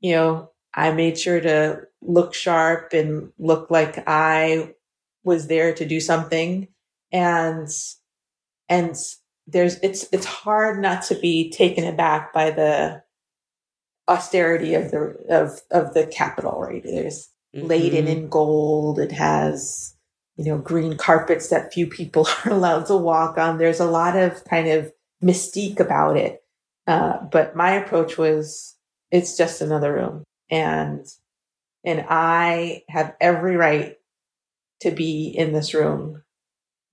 you 0.00 0.14
know, 0.14 0.50
I 0.74 0.92
made 0.92 1.18
sure 1.18 1.40
to 1.40 1.82
look 2.02 2.34
sharp 2.34 2.92
and 2.92 3.32
look 3.38 3.70
like 3.70 4.02
I 4.06 4.74
was 5.22 5.46
there 5.46 5.72
to 5.74 5.86
do 5.86 6.00
something 6.00 6.68
and 7.12 7.68
and 8.68 8.96
there's 9.46 9.78
it's 9.80 10.06
it's 10.12 10.24
hard 10.24 10.80
not 10.80 11.02
to 11.04 11.14
be 11.14 11.50
taken 11.50 11.84
aback 11.84 12.32
by 12.32 12.50
the 12.50 13.02
austerity 14.08 14.74
of 14.74 14.90
the 14.90 15.16
of 15.28 15.60
of 15.70 15.94
the 15.94 16.06
Capitol 16.06 16.60
right? 16.60 16.82
There's 16.82 17.28
mm-hmm. 17.54 17.66
laden 17.66 18.06
in 18.06 18.28
gold. 18.28 18.98
It 18.98 19.12
has 19.12 19.94
you 20.36 20.46
know 20.46 20.58
green 20.58 20.96
carpets 20.96 21.48
that 21.48 21.72
few 21.72 21.86
people 21.86 22.26
are 22.44 22.52
allowed 22.52 22.86
to 22.86 22.96
walk 22.96 23.38
on. 23.38 23.58
There's 23.58 23.80
a 23.80 23.90
lot 23.90 24.16
of 24.16 24.44
kind 24.44 24.68
of 24.68 24.92
mystique 25.22 25.80
about 25.80 26.16
it. 26.16 26.42
Uh, 26.86 27.18
but 27.32 27.56
my 27.56 27.72
approach 27.72 28.18
was 28.18 28.76
it's 29.10 29.36
just 29.36 29.60
another 29.60 29.94
room. 29.94 30.24
And 30.50 31.06
and 31.84 32.04
i 32.08 32.82
have 32.88 33.14
every 33.20 33.56
right 33.56 33.96
to 34.80 34.90
be 34.90 35.28
in 35.28 35.52
this 35.52 35.74
room 35.74 36.22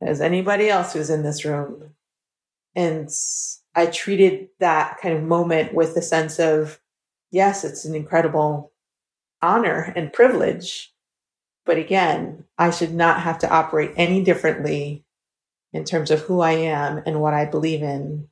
as 0.02 0.22
anybody 0.22 0.70
else 0.70 0.94
who's 0.94 1.10
in 1.10 1.24
this 1.24 1.46
room. 1.46 1.92
And 2.76 3.10
I 3.76 3.86
treated 3.88 4.50
that 4.60 4.98
kind 5.02 5.16
of 5.16 5.24
moment 5.24 5.74
with 5.74 5.94
the 5.94 6.02
sense 6.02 6.40
of, 6.40 6.80
yes, 7.32 7.64
it's 7.64 7.86
an 7.86 7.96
incredible 7.96 8.72
honor 9.42 9.94
and 9.96 10.14
privilege. 10.14 10.94
But 11.66 11.78
again, 11.78 12.46
I 12.58 12.72
should 12.72 12.94
not 12.94 13.22
have 13.22 13.40
to 13.40 13.50
operate 13.50 13.92
any 13.96 14.24
differently 14.24 15.06
in 15.74 15.84
terms 15.84 16.12
of 16.12 16.22
who 16.22 16.42
I 16.42 16.54
am 16.54 17.02
and 17.06 17.22
what 17.22 17.34
I 17.34 17.46
believe 17.46 17.82
in 17.82 18.28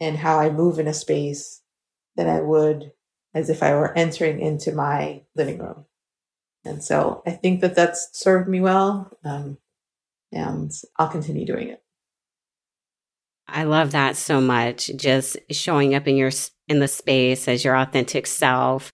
and 0.00 0.16
how 0.16 0.38
I 0.38 0.50
move 0.50 0.78
in 0.78 0.86
a 0.86 0.94
space 0.94 1.62
than 2.16 2.28
I 2.28 2.40
would 2.40 2.92
as 3.34 3.50
if 3.50 3.62
I 3.62 3.74
were 3.74 3.96
entering 3.96 4.40
into 4.40 4.72
my 4.72 5.22
living 5.34 5.58
room. 5.58 5.86
And 6.64 6.82
so 6.82 7.22
I 7.26 7.32
think 7.32 7.60
that 7.60 7.74
that's 7.74 8.08
served 8.12 8.48
me 8.48 8.60
well. 8.60 9.10
Um, 9.24 9.58
and 10.34 10.70
I'll 10.98 11.08
continue 11.08 11.46
doing 11.46 11.68
it. 11.68 11.82
I 13.46 13.64
love 13.64 13.92
that 13.92 14.16
so 14.16 14.40
much. 14.40 14.90
Just 14.96 15.36
showing 15.50 15.94
up 15.94 16.08
in 16.08 16.16
your 16.16 16.30
in 16.68 16.80
the 16.80 16.88
space 16.88 17.46
as 17.46 17.64
your 17.64 17.76
authentic 17.76 18.26
self 18.26 18.90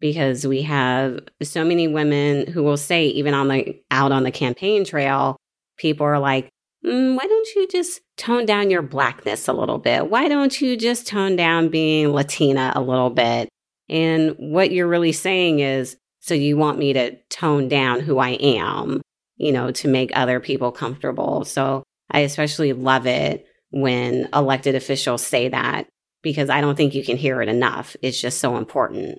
because 0.00 0.46
we 0.46 0.62
have 0.62 1.20
so 1.42 1.64
many 1.64 1.88
women 1.88 2.46
who 2.46 2.62
will 2.62 2.76
say 2.76 3.06
even 3.06 3.32
on 3.32 3.48
the 3.48 3.80
out 3.90 4.12
on 4.12 4.24
the 4.24 4.30
campaign 4.30 4.84
trail 4.84 5.36
people 5.78 6.04
are 6.04 6.18
like 6.18 6.50
mm, 6.84 7.16
why 7.16 7.26
don't 7.26 7.48
you 7.54 7.66
just 7.68 8.02
tone 8.18 8.44
down 8.44 8.70
your 8.70 8.82
blackness 8.82 9.48
a 9.48 9.54
little 9.54 9.78
bit 9.78 10.10
why 10.10 10.28
don't 10.28 10.60
you 10.60 10.76
just 10.76 11.06
tone 11.06 11.34
down 11.34 11.70
being 11.70 12.12
latina 12.12 12.72
a 12.76 12.82
little 12.82 13.08
bit 13.08 13.48
and 13.88 14.34
what 14.38 14.70
you're 14.70 14.86
really 14.86 15.12
saying 15.12 15.60
is 15.60 15.96
so 16.24 16.32
you 16.32 16.56
want 16.56 16.78
me 16.78 16.94
to 16.94 17.16
tone 17.28 17.68
down 17.68 18.00
who 18.00 18.18
I 18.18 18.30
am, 18.30 19.02
you 19.44 19.52
know, 19.52 19.70
to 19.70 19.88
make 19.88 20.10
other 20.14 20.40
people 20.40 20.72
comfortable. 20.72 21.44
So 21.44 21.82
I 22.10 22.20
especially 22.20 22.72
love 22.72 23.06
it 23.06 23.46
when 23.68 24.26
elected 24.32 24.74
officials 24.74 25.22
say 25.22 25.50
that 25.50 25.86
because 26.22 26.48
I 26.48 26.62
don't 26.62 26.76
think 26.76 26.94
you 26.94 27.04
can 27.04 27.18
hear 27.18 27.42
it 27.42 27.50
enough. 27.50 27.94
It's 28.00 28.18
just 28.18 28.38
so 28.38 28.56
important. 28.56 29.18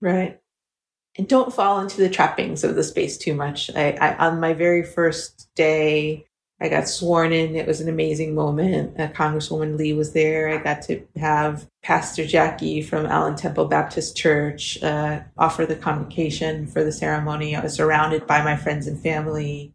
Right. 0.00 0.38
And 1.16 1.26
don't 1.26 1.52
fall 1.52 1.80
into 1.80 1.96
the 1.96 2.08
trappings 2.08 2.62
of 2.62 2.76
the 2.76 2.84
space 2.84 3.18
too 3.18 3.34
much. 3.34 3.68
I, 3.74 3.98
I 4.00 4.28
on 4.28 4.38
my 4.38 4.54
very 4.54 4.84
first 4.84 5.48
day 5.56 6.27
I 6.60 6.68
got 6.68 6.88
sworn 6.88 7.32
in. 7.32 7.54
It 7.54 7.66
was 7.66 7.80
an 7.80 7.88
amazing 7.88 8.34
moment. 8.34 8.98
Uh, 8.98 9.08
Congresswoman 9.08 9.78
Lee 9.78 9.92
was 9.92 10.12
there. 10.12 10.48
I 10.48 10.56
got 10.56 10.82
to 10.82 11.06
have 11.16 11.68
Pastor 11.82 12.26
Jackie 12.26 12.82
from 12.82 13.06
Allen 13.06 13.36
Temple 13.36 13.66
Baptist 13.66 14.16
Church 14.16 14.82
uh, 14.82 15.20
offer 15.36 15.66
the 15.66 15.76
convocation 15.76 16.66
for 16.66 16.82
the 16.82 16.90
ceremony. 16.90 17.54
I 17.54 17.60
was 17.60 17.74
surrounded 17.74 18.26
by 18.26 18.42
my 18.42 18.56
friends 18.56 18.88
and 18.88 19.00
family. 19.00 19.72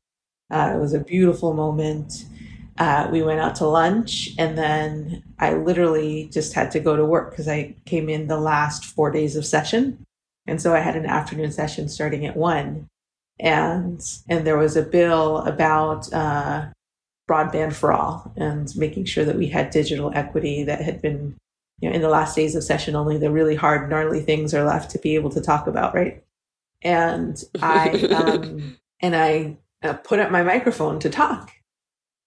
Uh, 0.51 0.73
it 0.75 0.79
was 0.79 0.93
a 0.93 0.99
beautiful 0.99 1.53
moment. 1.53 2.25
Uh, 2.77 3.07
we 3.09 3.21
went 3.21 3.39
out 3.39 3.55
to 3.55 3.65
lunch, 3.65 4.31
and 4.37 4.57
then 4.57 5.23
I 5.39 5.53
literally 5.53 6.29
just 6.33 6.53
had 6.53 6.71
to 6.71 6.79
go 6.79 6.97
to 6.97 7.05
work 7.05 7.29
because 7.29 7.47
I 7.47 7.75
came 7.85 8.09
in 8.09 8.27
the 8.27 8.39
last 8.39 8.83
four 8.83 9.09
days 9.09 9.35
of 9.37 9.45
session. 9.45 10.05
And 10.47 10.61
so 10.61 10.75
I 10.75 10.79
had 10.79 10.97
an 10.97 11.05
afternoon 11.05 11.51
session 11.53 11.87
starting 11.87 12.25
at 12.25 12.35
one 12.35 12.89
and 13.39 14.01
and 14.29 14.45
there 14.45 14.57
was 14.57 14.75
a 14.75 14.83
bill 14.83 15.39
about 15.39 16.11
uh, 16.13 16.65
broadband 17.29 17.73
for 17.73 17.91
all 17.91 18.31
and 18.35 18.75
making 18.75 19.05
sure 19.05 19.25
that 19.25 19.37
we 19.37 19.47
had 19.47 19.69
digital 19.69 20.11
equity 20.13 20.63
that 20.63 20.81
had 20.81 21.01
been 21.01 21.35
you 21.79 21.89
know 21.89 21.95
in 21.95 22.01
the 22.01 22.09
last 22.09 22.35
days 22.35 22.55
of 22.55 22.63
session 22.63 22.95
only 22.95 23.17
the 23.17 23.31
really 23.31 23.55
hard 23.55 23.89
gnarly 23.89 24.21
things 24.21 24.53
are 24.53 24.63
left 24.63 24.91
to 24.91 24.99
be 24.99 25.15
able 25.15 25.29
to 25.29 25.41
talk 25.41 25.67
about 25.67 25.93
right? 25.93 26.23
And 26.81 27.41
i 27.61 27.89
um, 28.11 28.77
and 29.01 29.15
i 29.15 29.57
uh, 29.83 29.93
put 29.93 30.19
up 30.19 30.31
my 30.31 30.43
microphone 30.43 30.99
to 30.99 31.09
talk 31.09 31.51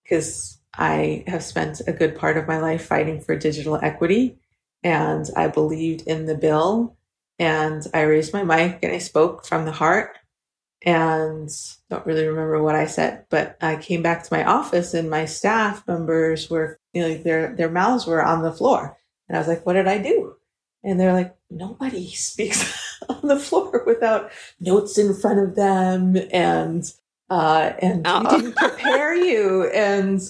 because 0.02 0.58
i 0.74 1.24
have 1.26 1.42
spent 1.42 1.80
a 1.86 1.92
good 1.92 2.16
part 2.16 2.36
of 2.36 2.48
my 2.48 2.58
life 2.58 2.84
fighting 2.84 3.20
for 3.20 3.36
digital 3.36 3.78
equity 3.82 4.38
and 4.82 5.30
i 5.36 5.46
believed 5.46 6.02
in 6.06 6.26
the 6.26 6.34
bill 6.34 6.96
and 7.38 7.86
i 7.94 8.00
raised 8.00 8.32
my 8.32 8.42
mic 8.42 8.78
and 8.82 8.92
i 8.92 8.98
spoke 8.98 9.46
from 9.46 9.66
the 9.66 9.72
heart 9.72 10.18
and 10.86 11.50
don't 11.90 12.06
really 12.06 12.28
remember 12.28 12.62
what 12.62 12.76
I 12.76 12.86
said, 12.86 13.24
but 13.28 13.56
I 13.60 13.74
came 13.74 14.02
back 14.02 14.22
to 14.22 14.32
my 14.32 14.44
office 14.44 14.94
and 14.94 15.10
my 15.10 15.24
staff 15.24 15.84
members 15.88 16.48
were, 16.48 16.78
you 16.92 17.02
know, 17.02 17.14
their 17.14 17.54
their 17.56 17.68
mouths 17.68 18.06
were 18.06 18.24
on 18.24 18.42
the 18.42 18.52
floor, 18.52 18.96
and 19.28 19.36
I 19.36 19.40
was 19.40 19.48
like, 19.48 19.66
"What 19.66 19.72
did 19.72 19.88
I 19.88 19.98
do?" 19.98 20.36
And 20.84 21.00
they're 21.00 21.12
like, 21.12 21.34
"Nobody 21.50 22.08
speaks 22.14 22.80
on 23.08 23.26
the 23.26 23.38
floor 23.38 23.82
without 23.84 24.30
notes 24.60 24.96
in 24.96 25.12
front 25.12 25.40
of 25.40 25.56
them, 25.56 26.16
and 26.32 26.84
uh, 27.28 27.72
and 27.80 28.06
we 28.06 28.36
didn't 28.36 28.56
prepare 28.56 29.14
you." 29.14 29.68
And 29.70 30.22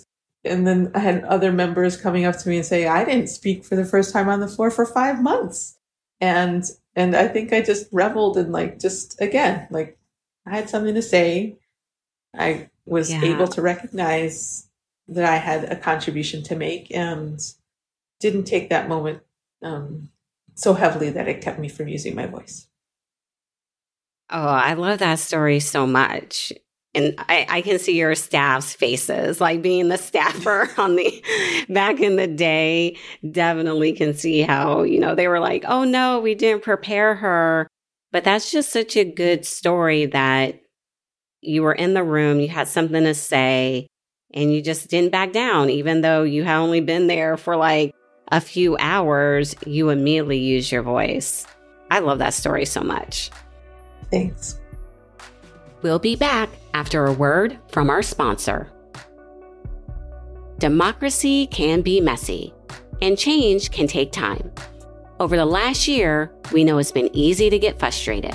and 0.43 0.67
then 0.67 0.91
I 0.95 1.01
had 1.01 1.25
other 1.25 1.53
members 1.53 2.01
coming 2.01 2.25
up 2.25 2.39
to 2.39 2.49
me 2.49 2.57
and 2.57 2.67
say, 2.67 2.87
"I 2.87 3.05
didn't 3.05 3.29
speak 3.29 3.63
for 3.63 3.77
the 3.77 3.85
first 3.85 4.11
time 4.11 4.31
on 4.31 4.41
the 4.41 4.49
floor 4.49 4.71
for 4.71 4.87
five 4.87 5.23
months," 5.23 5.79
and 6.19 6.65
and 6.95 7.15
I 7.15 7.29
think 7.29 7.53
I 7.53 7.61
just 7.61 7.89
reveled 7.93 8.39
in 8.39 8.53
like 8.53 8.79
just 8.79 9.21
again 9.21 9.69
like 9.71 9.99
I 10.47 10.57
had 10.57 10.71
something 10.71 10.95
to 10.95 11.03
say. 11.03 11.59
I 12.37 12.71
was 12.85 13.11
yeah. 13.11 13.25
able 13.25 13.49
to 13.49 13.62
recognize 13.62 14.69
that 15.09 15.25
I 15.25 15.37
had 15.37 15.65
a 15.65 15.76
contribution 15.76 16.43
to 16.45 16.57
make 16.57 16.95
and 16.95 17.41
didn't 18.21 18.45
take 18.45 18.71
that 18.71 18.88
moment 18.88 19.23
um, 19.62 20.11
so 20.55 20.75
heavily 20.75 21.11
that 21.11 21.29
it 21.29 21.41
kept 21.41 21.59
me 21.59 21.69
from 21.69 21.88
using 21.88 22.15
my 22.15 22.26
voice. 22.26 22.69
Oh, 24.31 24.47
I 24.47 24.75
love 24.75 24.99
that 25.00 25.19
story 25.19 25.61
so 25.61 25.87
much. 25.87 26.53
And 26.95 27.15
I, 27.19 27.47
I 27.49 27.61
can 27.62 27.79
see 27.79 27.97
your 27.97 28.15
staff's 28.15 28.73
faces, 28.73 29.41
like 29.41 29.61
being 29.61 29.88
the 29.88 29.99
staffer 29.99 30.69
on 30.81 30.97
the 30.97 31.23
back 31.69 32.00
in 32.00 32.17
the 32.17 32.26
day, 32.26 32.97
definitely 33.31 33.93
can 33.93 34.15
see 34.15 34.41
how, 34.41 34.83
you 34.83 34.99
know, 34.99 35.15
they 35.15 35.29
were 35.29 35.41
like, 35.41 35.65
oh 35.69 35.85
no, 35.85 36.21
we 36.21 36.35
didn't 36.35 36.62
prepare 36.62 37.15
her 37.15 37.69
but 38.16 38.25
that's 38.25 38.50
just 38.50 38.73
such 38.73 38.96
a 38.96 39.04
good 39.04 39.44
story 39.44 40.06
that 40.06 40.58
you 41.42 41.62
were 41.62 41.75
in 41.75 41.92
the 41.92 42.02
room, 42.02 42.40
you 42.40 42.49
had 42.49 42.66
something 42.66 43.04
to 43.04 43.12
say, 43.12 43.88
and 44.32 44.54
you 44.54 44.62
just 44.62 44.88
didn't 44.88 45.12
back 45.12 45.35
down, 45.35 45.68
even 45.68 46.00
though 46.00 46.23
you 46.23 46.42
had 46.42 46.56
only 46.56 46.80
been 46.80 47.08
there 47.08 47.37
for 47.37 47.56
like 47.56 47.92
a 48.32 48.40
few 48.40 48.75
hours, 48.78 49.54
you 49.66 49.90
immediately 49.90 50.38
used 50.38 50.73
your 50.73 50.80
voice. 50.80 51.46
I 51.90 51.99
love 51.99 52.16
that 52.20 52.32
story 52.32 52.64
so 52.64 52.80
much. 52.80 53.30
Thanks. 54.11 54.58
We'll 55.82 55.99
be 55.99 56.16
back 56.16 56.49
after 56.73 57.04
a 57.04 57.12
word 57.12 57.58
from 57.70 57.90
our 57.90 58.00
sponsor. 58.00 58.73
Democracy 60.56 61.49
can 61.49 61.82
be 61.82 62.00
messy. 62.00 62.54
And 63.02 63.18
change 63.18 63.73
can 63.73 63.87
take 63.87 64.11
time. 64.11 64.50
Over 65.18 65.38
the 65.38 65.46
last 65.46 65.88
year, 65.88 66.30
we 66.52 66.62
know 66.62 66.76
it's 66.76 66.92
been 66.92 67.08
easy 67.14 67.49
to 67.49 67.58
get 67.58 67.78
frustrated. 67.78 68.35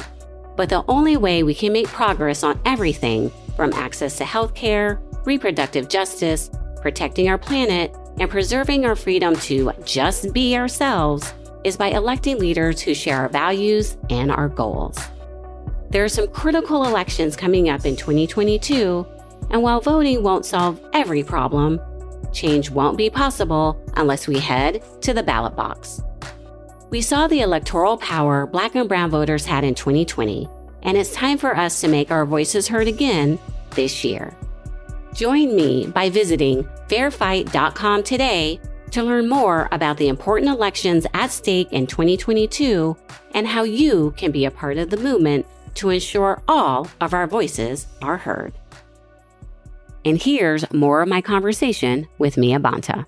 But 0.55 0.69
the 0.69 0.83
only 0.87 1.15
way 1.15 1.43
we 1.43 1.53
can 1.53 1.71
make 1.73 1.87
progress 1.87 2.43
on 2.43 2.59
everything 2.65 3.31
from 3.55 3.71
access 3.73 4.17
to 4.17 4.23
healthcare, 4.23 4.99
reproductive 5.23 5.89
justice, 5.89 6.49
protecting 6.81 7.29
our 7.29 7.37
planet, 7.37 7.95
and 8.19 8.27
preserving 8.31 8.87
our 8.87 8.95
freedom 8.95 9.35
to 9.35 9.71
just 9.85 10.33
be 10.33 10.57
ourselves 10.57 11.35
is 11.63 11.77
by 11.77 11.89
electing 11.89 12.39
leaders 12.39 12.81
who 12.81 12.95
share 12.95 13.17
our 13.17 13.29
values 13.29 13.95
and 14.09 14.31
our 14.31 14.49
goals. 14.49 14.97
There 15.91 16.03
are 16.03 16.09
some 16.09 16.29
critical 16.29 16.85
elections 16.85 17.35
coming 17.35 17.69
up 17.69 17.85
in 17.85 17.95
2022, 17.95 19.05
and 19.51 19.61
while 19.61 19.81
voting 19.81 20.23
won't 20.23 20.47
solve 20.47 20.81
every 20.93 21.23
problem, 21.23 21.79
change 22.31 22.71
won't 22.71 22.97
be 22.97 23.11
possible 23.11 23.79
unless 23.97 24.27
we 24.27 24.39
head 24.39 24.83
to 25.01 25.13
the 25.13 25.21
ballot 25.21 25.55
box. 25.55 26.01
We 26.91 26.99
saw 26.99 27.27
the 27.27 27.39
electoral 27.39 27.95
power 27.95 28.45
Black 28.45 28.75
and 28.75 28.89
Brown 28.89 29.09
voters 29.09 29.45
had 29.45 29.63
in 29.63 29.75
2020, 29.75 30.49
and 30.83 30.97
it's 30.97 31.13
time 31.13 31.37
for 31.37 31.55
us 31.55 31.79
to 31.79 31.87
make 31.87 32.11
our 32.11 32.25
voices 32.25 32.67
heard 32.67 32.89
again 32.89 33.39
this 33.75 34.03
year. 34.03 34.35
Join 35.13 35.55
me 35.55 35.87
by 35.87 36.09
visiting 36.09 36.65
fairfight.com 36.89 38.03
today 38.03 38.59
to 38.91 39.03
learn 39.03 39.29
more 39.29 39.69
about 39.71 39.95
the 39.95 40.09
important 40.09 40.51
elections 40.51 41.07
at 41.13 41.31
stake 41.31 41.71
in 41.71 41.87
2022 41.87 42.97
and 43.35 43.47
how 43.47 43.63
you 43.63 44.13
can 44.17 44.31
be 44.31 44.43
a 44.43 44.51
part 44.51 44.77
of 44.77 44.89
the 44.89 44.97
movement 44.97 45.45
to 45.75 45.91
ensure 45.91 46.43
all 46.49 46.89
of 46.99 47.13
our 47.13 47.25
voices 47.25 47.87
are 48.01 48.17
heard. 48.17 48.51
And 50.03 50.21
here's 50.21 50.69
more 50.73 51.01
of 51.01 51.07
my 51.07 51.21
conversation 51.21 52.09
with 52.17 52.35
Mia 52.35 52.59
Bonta. 52.59 53.05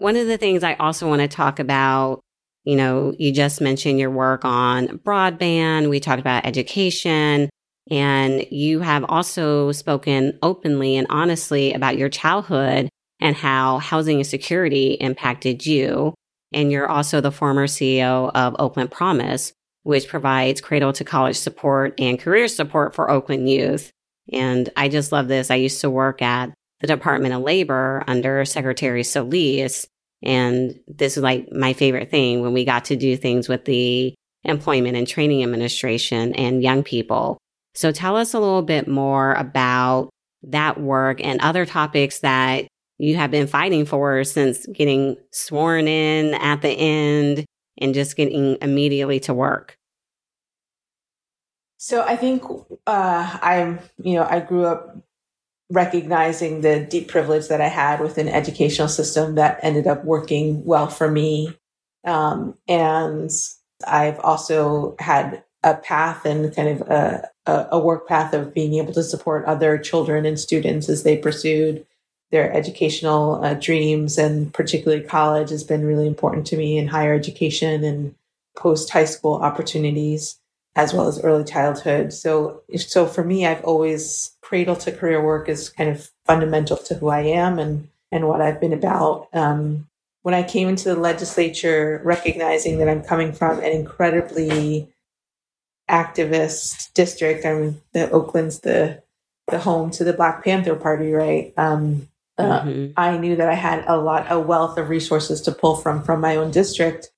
One 0.00 0.16
of 0.16 0.26
the 0.26 0.38
things 0.38 0.64
I 0.64 0.74
also 0.74 1.06
want 1.06 1.20
to 1.20 1.28
talk 1.28 1.58
about, 1.58 2.20
you 2.64 2.74
know, 2.74 3.14
you 3.18 3.32
just 3.32 3.60
mentioned 3.60 3.98
your 3.98 4.10
work 4.10 4.46
on 4.46 4.98
broadband. 4.98 5.90
We 5.90 6.00
talked 6.00 6.20
about 6.20 6.46
education. 6.46 7.50
And 7.90 8.46
you 8.50 8.80
have 8.80 9.04
also 9.08 9.72
spoken 9.72 10.38
openly 10.42 10.96
and 10.96 11.06
honestly 11.10 11.74
about 11.74 11.98
your 11.98 12.08
childhood 12.08 12.88
and 13.20 13.36
how 13.36 13.78
housing 13.78 14.18
insecurity 14.18 14.92
impacted 14.92 15.66
you. 15.66 16.14
And 16.52 16.72
you're 16.72 16.88
also 16.88 17.20
the 17.20 17.32
former 17.32 17.66
CEO 17.66 18.30
of 18.34 18.56
Oakland 18.58 18.90
Promise, 18.90 19.52
which 19.82 20.08
provides 20.08 20.62
cradle 20.62 20.94
to 20.94 21.04
college 21.04 21.36
support 21.36 21.94
and 22.00 22.18
career 22.18 22.48
support 22.48 22.94
for 22.94 23.10
Oakland 23.10 23.50
youth. 23.50 23.90
And 24.32 24.70
I 24.76 24.88
just 24.88 25.12
love 25.12 25.28
this. 25.28 25.50
I 25.50 25.56
used 25.56 25.82
to 25.82 25.90
work 25.90 26.22
at 26.22 26.54
the 26.80 26.86
Department 26.86 27.34
of 27.34 27.42
Labor 27.42 28.02
under 28.06 28.44
Secretary 28.44 29.04
Solis. 29.04 29.86
And 30.22 30.78
this 30.86 31.16
is 31.16 31.22
like 31.22 31.50
my 31.52 31.72
favorite 31.72 32.10
thing 32.10 32.40
when 32.40 32.52
we 32.52 32.64
got 32.64 32.86
to 32.86 32.96
do 32.96 33.16
things 33.16 33.48
with 33.48 33.64
the 33.64 34.14
Employment 34.44 34.96
and 34.96 35.06
Training 35.06 35.42
Administration 35.42 36.34
and 36.34 36.62
young 36.62 36.82
people. 36.82 37.38
So 37.74 37.92
tell 37.92 38.16
us 38.16 38.34
a 38.34 38.40
little 38.40 38.62
bit 38.62 38.88
more 38.88 39.34
about 39.34 40.10
that 40.42 40.80
work 40.80 41.22
and 41.22 41.40
other 41.40 41.66
topics 41.66 42.20
that 42.20 42.66
you 42.98 43.16
have 43.16 43.30
been 43.30 43.46
fighting 43.46 43.84
for 43.84 44.24
since 44.24 44.66
getting 44.66 45.16
sworn 45.32 45.88
in 45.88 46.34
at 46.34 46.62
the 46.62 46.70
end 46.70 47.44
and 47.78 47.94
just 47.94 48.16
getting 48.16 48.56
immediately 48.60 49.20
to 49.20 49.34
work. 49.34 49.76
So 51.78 52.02
I 52.02 52.16
think 52.16 52.42
uh, 52.86 53.38
I'm, 53.40 53.78
you 54.02 54.14
know, 54.14 54.26
I 54.28 54.40
grew 54.40 54.66
up 54.66 54.98
recognizing 55.70 56.60
the 56.60 56.80
deep 56.80 57.08
privilege 57.08 57.48
that 57.48 57.60
I 57.60 57.68
had 57.68 58.00
with 58.00 58.18
an 58.18 58.28
educational 58.28 58.88
system 58.88 59.36
that 59.36 59.60
ended 59.62 59.86
up 59.86 60.04
working 60.04 60.64
well 60.64 60.88
for 60.88 61.10
me. 61.10 61.56
Um, 62.04 62.54
and 62.66 63.30
I've 63.86 64.18
also 64.20 64.96
had 64.98 65.44
a 65.62 65.74
path 65.74 66.24
and 66.24 66.54
kind 66.54 66.68
of 66.68 66.80
a, 66.88 67.30
a, 67.46 67.78
work 67.78 68.08
path 68.08 68.32
of 68.32 68.54
being 68.54 68.74
able 68.74 68.92
to 68.94 69.02
support 69.02 69.44
other 69.44 69.76
children 69.76 70.24
and 70.24 70.40
students 70.40 70.88
as 70.88 71.02
they 71.02 71.16
pursued 71.16 71.86
their 72.30 72.52
educational 72.52 73.44
uh, 73.44 73.54
dreams 73.54 74.16
and 74.16 74.54
particularly 74.54 75.02
college 75.02 75.50
has 75.50 75.64
been 75.64 75.84
really 75.84 76.06
important 76.06 76.46
to 76.46 76.56
me 76.56 76.78
in 76.78 76.88
higher 76.88 77.14
education 77.14 77.84
and 77.84 78.14
post 78.56 78.90
high 78.90 79.04
school 79.04 79.34
opportunities 79.34 80.38
as 80.76 80.94
well 80.94 81.08
as 81.08 81.22
early 81.22 81.44
childhood 81.44 82.12
so 82.12 82.62
so 82.76 83.04
for 83.06 83.24
me 83.24 83.44
i've 83.44 83.64
always 83.64 84.36
cradle 84.50 84.74
to 84.74 84.90
career 84.90 85.24
work 85.24 85.48
is 85.48 85.68
kind 85.68 85.88
of 85.88 86.10
fundamental 86.26 86.76
to 86.76 86.94
who 86.96 87.08
i 87.08 87.20
am 87.20 87.58
and 87.58 87.88
and 88.10 88.26
what 88.26 88.40
i've 88.40 88.60
been 88.60 88.72
about 88.72 89.28
um, 89.32 89.86
when 90.22 90.34
i 90.34 90.42
came 90.42 90.68
into 90.68 90.88
the 90.88 91.00
legislature 91.00 92.00
recognizing 92.04 92.78
that 92.78 92.88
i'm 92.88 93.02
coming 93.02 93.32
from 93.32 93.58
an 93.60 93.72
incredibly 93.72 94.88
activist 95.90 96.92
district. 96.94 97.44
I 97.44 97.54
mean, 97.54 97.82
the 97.92 98.10
Oakland's 98.10 98.60
the 98.60 99.02
the 99.48 99.58
home 99.58 99.90
to 99.90 100.04
the 100.04 100.12
Black 100.12 100.44
Panther 100.44 100.76
Party, 100.76 101.12
right? 101.12 101.52
Um, 101.56 102.08
uh, 102.38 102.62
mm-hmm. 102.62 102.92
I 102.96 103.18
knew 103.18 103.34
that 103.36 103.48
I 103.48 103.54
had 103.54 103.84
a 103.86 103.98
lot, 103.98 104.30
a 104.30 104.38
wealth 104.38 104.78
of 104.78 104.88
resources 104.88 105.40
to 105.42 105.52
pull 105.52 105.76
from 105.76 106.02
from 106.02 106.20
my 106.20 106.36
own 106.36 106.50
district 106.50 107.10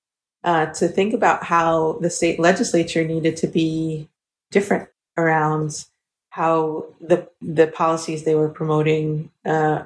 uh, 0.43 0.67
to 0.67 0.87
think 0.87 1.13
about 1.13 1.43
how 1.43 1.99
the 2.01 2.09
state 2.09 2.39
legislature 2.39 3.03
needed 3.03 3.37
to 3.37 3.47
be 3.47 4.09
different 4.51 4.89
around 5.15 5.85
how 6.33 6.83
the 6.99 7.29
the 7.43 7.67
policies 7.67 8.23
they 8.23 8.33
were 8.33 8.49
promoting 8.49 9.29
uh, 9.45 9.83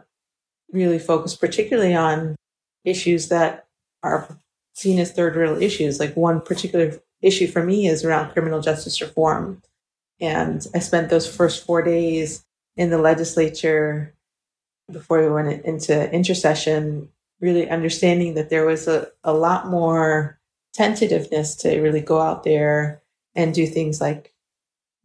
really 0.71 0.97
focused 0.97 1.41
particularly 1.41 1.93
on 1.93 2.38
issues 2.86 3.27
that 3.27 3.67
are 4.01 4.29
seen 4.73 4.97
as 4.97 5.12
third 5.12 5.36
rail 5.36 5.62
issues. 5.62 5.99
Like 5.99 6.15
one 6.15 6.39
particular 6.39 6.93
issue 7.21 7.47
for 7.47 7.62
me 7.62 7.88
is 7.88 8.05
around 8.05 8.31
criminal 8.31 8.62
justice 8.62 9.01
reform. 9.01 9.62
And 10.21 10.65
I 10.73 10.79
spent 10.79 11.10
those 11.10 11.27
first 11.27 11.65
four 11.65 11.81
days 11.81 12.45
in 12.77 12.91
the 12.91 12.97
legislature 12.97 14.13
before 14.89 15.21
we 15.21 15.29
went 15.29 15.65
into 15.65 16.10
intercession, 16.13 17.10
really 17.41 17.69
understanding 17.69 18.36
that 18.36 18.49
there 18.49 18.65
was 18.65 18.88
a, 18.88 19.10
a 19.21 19.33
lot 19.33 19.67
more 19.67 20.39
tentativeness 20.73 21.57
to 21.57 21.81
really 21.81 21.99
go 22.01 22.21
out 22.21 22.45
there 22.45 23.01
and 23.36 23.53
do 23.53 23.67
things 23.67 23.99
like 23.99 24.33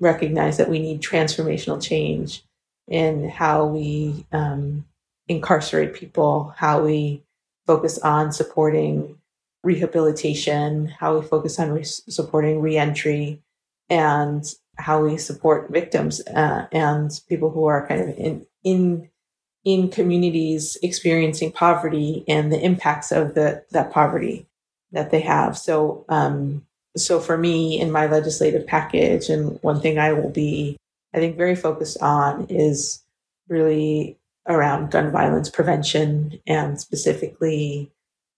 recognize 0.03 0.57
that 0.57 0.69
we 0.69 0.81
need 0.81 1.01
transformational 1.01 1.81
change 1.81 2.43
in 2.89 3.29
how 3.29 3.65
we 3.65 4.27
um, 4.33 4.85
incarcerate 5.29 5.95
people, 5.95 6.53
how 6.57 6.83
we 6.83 7.23
focus 7.67 7.99
on 8.01 8.33
supporting 8.33 9.17
rehabilitation, 9.63 10.89
how 10.89 11.19
we 11.19 11.27
focus 11.27 11.59
on 11.61 11.71
re- 11.71 11.85
supporting 11.85 12.61
reentry, 12.61 13.41
and 13.89 14.45
how 14.77 15.05
we 15.05 15.17
support 15.17 15.71
victims 15.71 16.21
uh, 16.29 16.67
and 16.73 17.21
people 17.29 17.51
who 17.51 17.67
are 17.67 17.87
kind 17.87 18.01
of 18.01 18.19
in 18.19 18.47
in 18.65 19.09
in 19.65 19.89
communities 19.89 20.77
experiencing 20.83 21.53
poverty 21.53 22.25
and 22.27 22.51
the 22.53 22.61
impacts 22.61 23.13
of 23.13 23.35
the 23.35 23.65
that 23.71 23.93
poverty 23.93 24.47
that 24.91 25.13
they 25.13 25.21
have. 25.21 25.57
So 25.57 26.05
um, 26.09 26.67
so 26.97 27.21
for 27.21 27.39
me 27.39 27.81
in 27.81 27.91
my 27.91 28.07
legislative 28.07 28.67
package, 28.67 29.29
and 29.29 29.59
one 29.63 29.81
thing 29.81 29.99
I 29.99 30.13
will 30.13 30.31
be 30.31 30.77
I 31.15 31.19
think 31.19 31.37
very 31.37 31.57
focused 31.57 32.01
on 32.01 32.47
is 32.49 33.03
really 33.49 34.19
around 34.49 34.91
gun 34.91 35.11
violence 35.11 35.49
prevention 35.51 36.41
and 36.47 36.81
specifically 36.81 37.91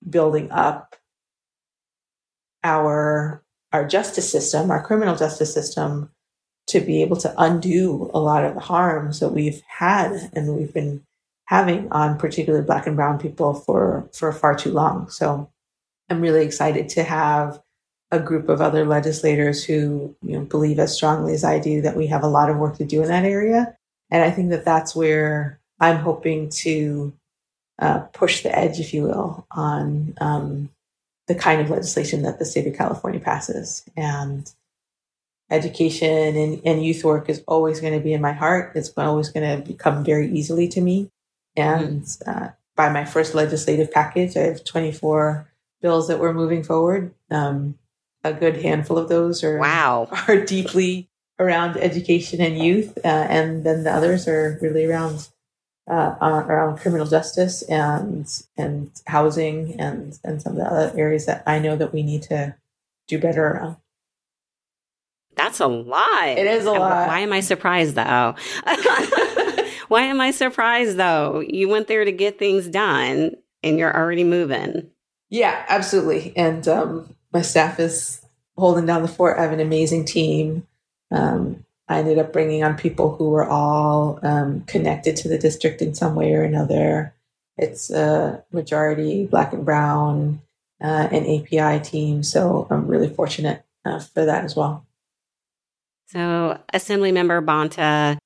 building 0.08 0.50
up 0.50 0.96
our 2.62 3.42
our 3.72 3.86
justice 3.86 4.30
system, 4.30 4.70
our 4.70 4.82
criminal 4.82 5.16
justice 5.16 5.52
system, 5.52 6.10
to 6.68 6.80
be 6.80 7.02
able 7.02 7.16
to 7.16 7.34
undo 7.36 8.10
a 8.14 8.20
lot 8.20 8.44
of 8.44 8.54
the 8.54 8.60
harms 8.60 9.20
that 9.20 9.30
we've 9.30 9.62
had 9.66 10.30
and 10.32 10.56
we've 10.56 10.72
been 10.72 11.02
having 11.46 11.90
on 11.90 12.16
particularly 12.18 12.64
black 12.64 12.86
and 12.86 12.96
brown 12.96 13.18
people 13.18 13.54
for 13.54 14.08
for 14.12 14.32
far 14.32 14.54
too 14.54 14.70
long. 14.70 15.10
So 15.10 15.50
I'm 16.08 16.20
really 16.20 16.44
excited 16.44 16.88
to 16.90 17.02
have 17.02 17.60
a 18.14 18.20
group 18.20 18.48
of 18.48 18.60
other 18.60 18.84
legislators 18.84 19.64
who 19.64 20.14
you 20.22 20.38
know 20.38 20.44
believe 20.44 20.78
as 20.78 20.94
strongly 20.94 21.34
as 21.34 21.44
I 21.44 21.58
do 21.58 21.82
that 21.82 21.96
we 21.96 22.06
have 22.06 22.22
a 22.22 22.28
lot 22.28 22.50
of 22.50 22.56
work 22.56 22.76
to 22.78 22.84
do 22.84 23.02
in 23.02 23.08
that 23.08 23.24
area. 23.24 23.76
And 24.10 24.22
I 24.22 24.30
think 24.30 24.50
that 24.50 24.64
that's 24.64 24.94
where 24.94 25.58
I'm 25.80 25.98
hoping 25.98 26.48
to 26.50 27.12
uh, 27.78 28.00
push 28.12 28.42
the 28.42 28.56
edge, 28.56 28.78
if 28.78 28.94
you 28.94 29.02
will, 29.02 29.46
on 29.50 30.14
um, 30.20 30.70
the 31.26 31.34
kind 31.34 31.60
of 31.60 31.70
legislation 31.70 32.22
that 32.22 32.38
the 32.38 32.44
state 32.44 32.66
of 32.66 32.76
California 32.76 33.20
passes. 33.20 33.84
And 33.96 34.50
education 35.50 36.36
and, 36.36 36.62
and 36.64 36.84
youth 36.84 37.04
work 37.04 37.28
is 37.28 37.42
always 37.46 37.80
going 37.80 37.92
to 37.92 38.04
be 38.04 38.12
in 38.12 38.20
my 38.20 38.32
heart. 38.32 38.72
It's 38.76 38.90
always 38.96 39.30
going 39.30 39.64
to 39.64 39.72
come 39.74 40.04
very 40.04 40.30
easily 40.30 40.68
to 40.68 40.80
me. 40.80 41.10
And 41.56 42.06
uh, 42.26 42.48
by 42.76 42.88
my 42.90 43.04
first 43.04 43.34
legislative 43.34 43.92
package, 43.92 44.36
I 44.36 44.42
have 44.42 44.64
24 44.64 45.50
bills 45.80 46.08
that 46.08 46.18
we're 46.18 46.32
moving 46.32 46.62
forward. 46.62 47.14
Um, 47.30 47.78
a 48.24 48.32
good 48.32 48.62
handful 48.62 48.98
of 48.98 49.08
those 49.08 49.44
are 49.44 49.58
wow 49.58 50.08
are 50.28 50.44
deeply 50.44 51.08
around 51.38 51.76
education 51.76 52.40
and 52.40 52.58
youth, 52.58 52.96
uh, 53.04 53.08
and 53.08 53.64
then 53.64 53.84
the 53.84 53.92
others 53.92 54.28
are 54.28 54.58
really 54.62 54.84
around 54.84 55.28
uh, 55.90 56.14
around 56.20 56.78
criminal 56.78 57.06
justice 57.06 57.62
and 57.62 58.42
and 58.56 58.90
housing 59.06 59.78
and 59.80 60.18
and 60.24 60.40
some 60.40 60.52
of 60.52 60.58
the 60.58 60.64
other 60.64 60.92
areas 60.98 61.26
that 61.26 61.42
I 61.46 61.58
know 61.58 61.76
that 61.76 61.92
we 61.92 62.02
need 62.02 62.22
to 62.24 62.56
do 63.08 63.18
better 63.18 63.46
around. 63.46 63.76
That's 65.36 65.60
a 65.60 65.66
lot. 65.66 66.28
It 66.28 66.46
is 66.46 66.64
a 66.64 66.70
lot. 66.70 67.08
Why 67.08 67.20
am 67.20 67.32
I 67.32 67.40
surprised 67.40 67.96
though? 67.96 68.36
Why 69.88 70.02
am 70.02 70.20
I 70.20 70.30
surprised 70.30 70.96
though? 70.96 71.40
You 71.40 71.68
went 71.68 71.88
there 71.88 72.04
to 72.04 72.12
get 72.12 72.38
things 72.38 72.68
done 72.68 73.32
and 73.62 73.78
you're 73.78 73.94
already 73.94 74.24
moving. 74.24 74.90
Yeah, 75.30 75.64
absolutely. 75.68 76.32
And 76.36 76.66
um, 76.68 77.14
my 77.34 77.42
staff 77.42 77.80
is 77.80 78.24
holding 78.56 78.86
down 78.86 79.02
the 79.02 79.08
fort. 79.08 79.38
I 79.38 79.42
have 79.42 79.52
an 79.52 79.60
amazing 79.60 80.04
team. 80.04 80.66
Um, 81.10 81.64
I 81.88 81.98
ended 81.98 82.18
up 82.18 82.32
bringing 82.32 82.62
on 82.62 82.76
people 82.76 83.16
who 83.16 83.28
were 83.30 83.46
all 83.46 84.20
um, 84.22 84.62
connected 84.62 85.16
to 85.16 85.28
the 85.28 85.36
district 85.36 85.82
in 85.82 85.94
some 85.94 86.14
way 86.14 86.32
or 86.32 86.44
another. 86.44 87.12
It's 87.58 87.90
a 87.90 88.42
majority 88.52 89.26
black 89.26 89.52
and 89.52 89.64
brown 89.64 90.40
uh, 90.82 91.08
and 91.10 91.26
API 91.26 91.84
team. 91.84 92.22
So 92.22 92.66
I'm 92.70 92.86
really 92.86 93.10
fortunate 93.10 93.64
uh, 93.84 93.98
for 93.98 94.24
that 94.24 94.44
as 94.44 94.56
well. 94.56 94.86
So, 96.06 96.60
Assemblymember 96.72 97.44
Bonta, 97.44 98.16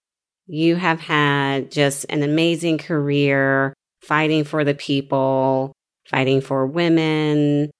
you 0.46 0.76
have 0.76 1.00
had 1.00 1.70
just 1.70 2.04
an 2.10 2.22
amazing 2.22 2.78
career 2.78 3.72
fighting 4.02 4.44
for 4.44 4.64
the 4.64 4.74
people, 4.74 5.72
fighting 6.06 6.40
for 6.40 6.66
women. 6.66 7.70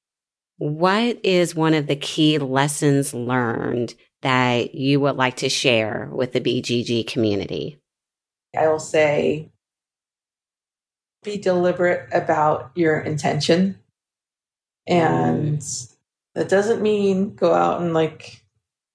What 0.58 1.24
is 1.24 1.54
one 1.54 1.74
of 1.74 1.86
the 1.86 1.96
key 1.96 2.38
lessons 2.38 3.14
learned 3.14 3.94
that 4.22 4.74
you 4.74 5.00
would 5.00 5.16
like 5.16 5.36
to 5.36 5.48
share 5.48 6.08
with 6.12 6.32
the 6.32 6.40
BGG 6.40 7.06
community? 7.06 7.78
I 8.56 8.68
will 8.68 8.80
say 8.80 9.50
be 11.22 11.38
deliberate 11.38 12.08
about 12.12 12.70
your 12.74 12.98
intention. 12.98 13.78
And 14.86 15.58
mm. 15.58 15.96
that 16.34 16.48
doesn't 16.48 16.82
mean 16.82 17.34
go 17.34 17.54
out 17.54 17.80
and 17.80 17.94
like 17.94 18.42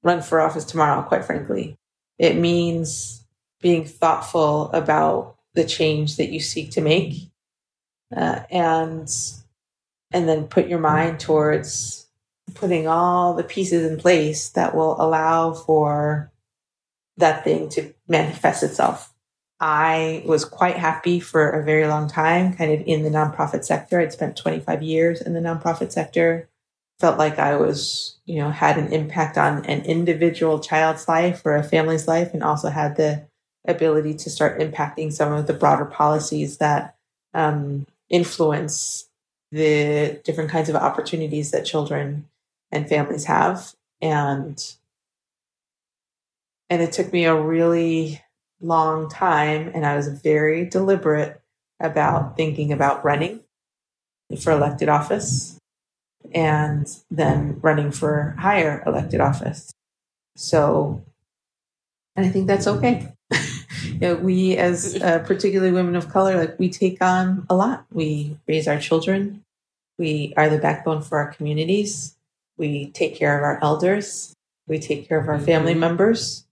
run 0.04 0.22
for 0.22 0.42
office 0.42 0.66
tomorrow, 0.66 1.02
quite 1.04 1.26
frankly. 1.26 1.78
It 2.18 2.36
means 2.36 3.26
being 3.62 3.86
thoughtful 3.86 4.72
about 4.72 5.38
the 5.54 5.64
change 5.64 6.18
that 6.18 6.30
you 6.30 6.40
seek 6.40 6.72
to 6.72 6.82
make 6.82 7.30
uh, 8.16 8.42
and 8.50 9.10
and 10.14 10.28
then 10.30 10.48
put 10.48 10.68
your 10.68 10.80
mind 10.80 11.20
towards 11.20 12.08
putting 12.54 12.88
all 12.88 13.34
the 13.34 13.44
pieces 13.44 13.90
in 13.90 13.98
place 13.98 14.50
that 14.50 14.76
will 14.76 15.02
allow 15.02 15.54
for 15.54 16.32
that 17.18 17.44
thing 17.44 17.70
to 17.70 17.94
manifest 18.08 18.64
itself. 18.64 19.14
I 19.60 20.24
was 20.26 20.44
quite 20.44 20.76
happy 20.76 21.20
for 21.20 21.50
a 21.50 21.64
very 21.64 21.88
long 21.88 22.10
time, 22.10 22.54
kind 22.54 22.74
of 22.74 22.86
in 22.86 23.04
the 23.04 23.10
nonprofit 23.10 23.64
sector. 23.64 24.00
I'd 24.00 24.12
spent 24.12 24.36
25 24.36 24.84
years 24.84 25.22
in 25.22 25.34
the 25.34 25.40
nonprofit 25.40 25.92
sector 25.92 26.50
felt 27.00 27.18
like 27.18 27.40
I 27.40 27.56
was, 27.56 28.18
you 28.26 28.38
know, 28.40 28.50
had 28.50 28.78
an 28.78 28.94
impact 28.94 29.38
on 29.38 29.66
an 29.66 29.82
individual 29.82 30.60
child's 30.60 31.08
life 31.08 31.42
or 31.46 31.56
a 31.56 31.64
family's 31.64 32.08
life, 32.08 32.34
and 32.34 32.44
also 32.44 32.70
had 32.70 32.96
the 32.96 33.26
ability 33.68 34.14
to 34.16 34.30
start 34.30 34.60
impacting 34.60 35.12
some 35.12 35.32
of 35.32 35.48
the 35.48 35.54
broader 35.54 35.86
policies 35.86 36.58
that 36.58 36.96
um, 37.34 37.88
influence 38.10 39.10
the 39.54 40.20
different 40.24 40.50
kinds 40.50 40.68
of 40.68 40.76
opportunities 40.76 41.52
that 41.52 41.64
children 41.64 42.28
and 42.72 42.90
families 42.90 43.26
have. 43.26 43.74
And 44.02 44.62
and 46.70 46.82
it 46.82 46.92
took 46.92 47.14
me 47.14 47.26
a 47.26 47.40
really 47.40 48.22
long 48.60 49.08
time, 49.10 49.72
and 49.76 49.86
I 49.86 49.96
was 49.96 50.08
very 50.08 50.66
deliberate 50.66 51.40
about 51.80 52.36
thinking 52.36 52.74
about 52.74 53.06
running 53.06 53.42
for 54.42 54.52
elected 54.52 54.90
office 54.90 55.60
and 56.34 56.88
then 57.12 57.60
running 57.62 57.92
for 57.92 58.36
higher 58.40 58.82
elected 58.88 59.22
office. 59.22 59.72
So, 60.36 61.04
and 62.16 62.26
I 62.26 62.30
think 62.30 62.48
that's 62.48 62.66
okay. 62.66 63.14
You 63.84 64.00
know, 64.00 64.16
we, 64.16 64.58
as 64.58 65.02
uh, 65.02 65.20
particularly 65.20 65.72
women 65.72 65.96
of 65.96 66.10
color, 66.10 66.38
like 66.38 66.58
we 66.60 66.70
take 66.70 67.02
on 67.02 67.46
a 67.50 67.56
lot. 67.56 67.86
We 67.92 68.38
raise 68.48 68.68
our 68.68 68.80
children. 68.80 69.44
We 69.98 70.34
are 70.38 70.50
the 70.50 70.58
backbone 70.58 71.02
for 71.02 71.18
our 71.18 71.32
communities. 71.32 72.16
We 72.58 72.92
take 72.92 73.16
care 73.16 73.38
of 73.38 73.44
our 73.44 73.60
elders. 73.62 74.34
We 74.68 74.80
take 74.80 75.08
care 75.08 75.20
of 75.20 75.28
our 75.28 75.40
family 75.40 75.72
mm-hmm. 75.72 75.82
members. 75.82 76.46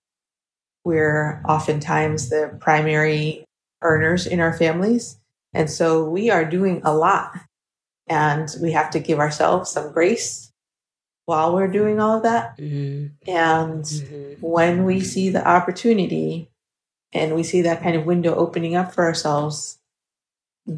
We're 0.84 1.42
oftentimes 1.48 2.30
the 2.30 2.56
primary 2.60 3.46
earners 3.82 4.26
in 4.28 4.40
our 4.40 4.54
families. 4.54 5.18
And 5.54 5.70
so 5.70 6.04
we 6.04 6.30
are 6.30 6.46
doing 6.46 6.82
a 6.84 6.96
lot 6.96 7.34
and 8.08 8.50
we 8.62 8.72
have 8.72 8.90
to 8.92 9.00
give 9.00 9.20
ourselves 9.20 9.70
some 9.70 9.92
grace 9.92 10.52
while 11.26 11.54
we're 11.54 11.68
doing 11.68 12.00
all 12.00 12.18
of 12.18 12.24
that. 12.24 12.58
Mm-hmm. 12.58 13.30
And 13.30 13.84
mm-hmm. 13.84 14.42
when 14.42 14.86
we 14.86 15.02
see 15.02 15.30
the 15.30 15.48
opportunity 15.48 16.51
and 17.14 17.36
we 17.36 17.44
see 17.44 17.62
that 17.62 17.82
kind 17.82 17.96
of 17.96 18.06
window 18.06 18.36
opening 18.36 18.76
up 18.76 18.94
for 18.94 19.04
ourselves, 19.04 19.80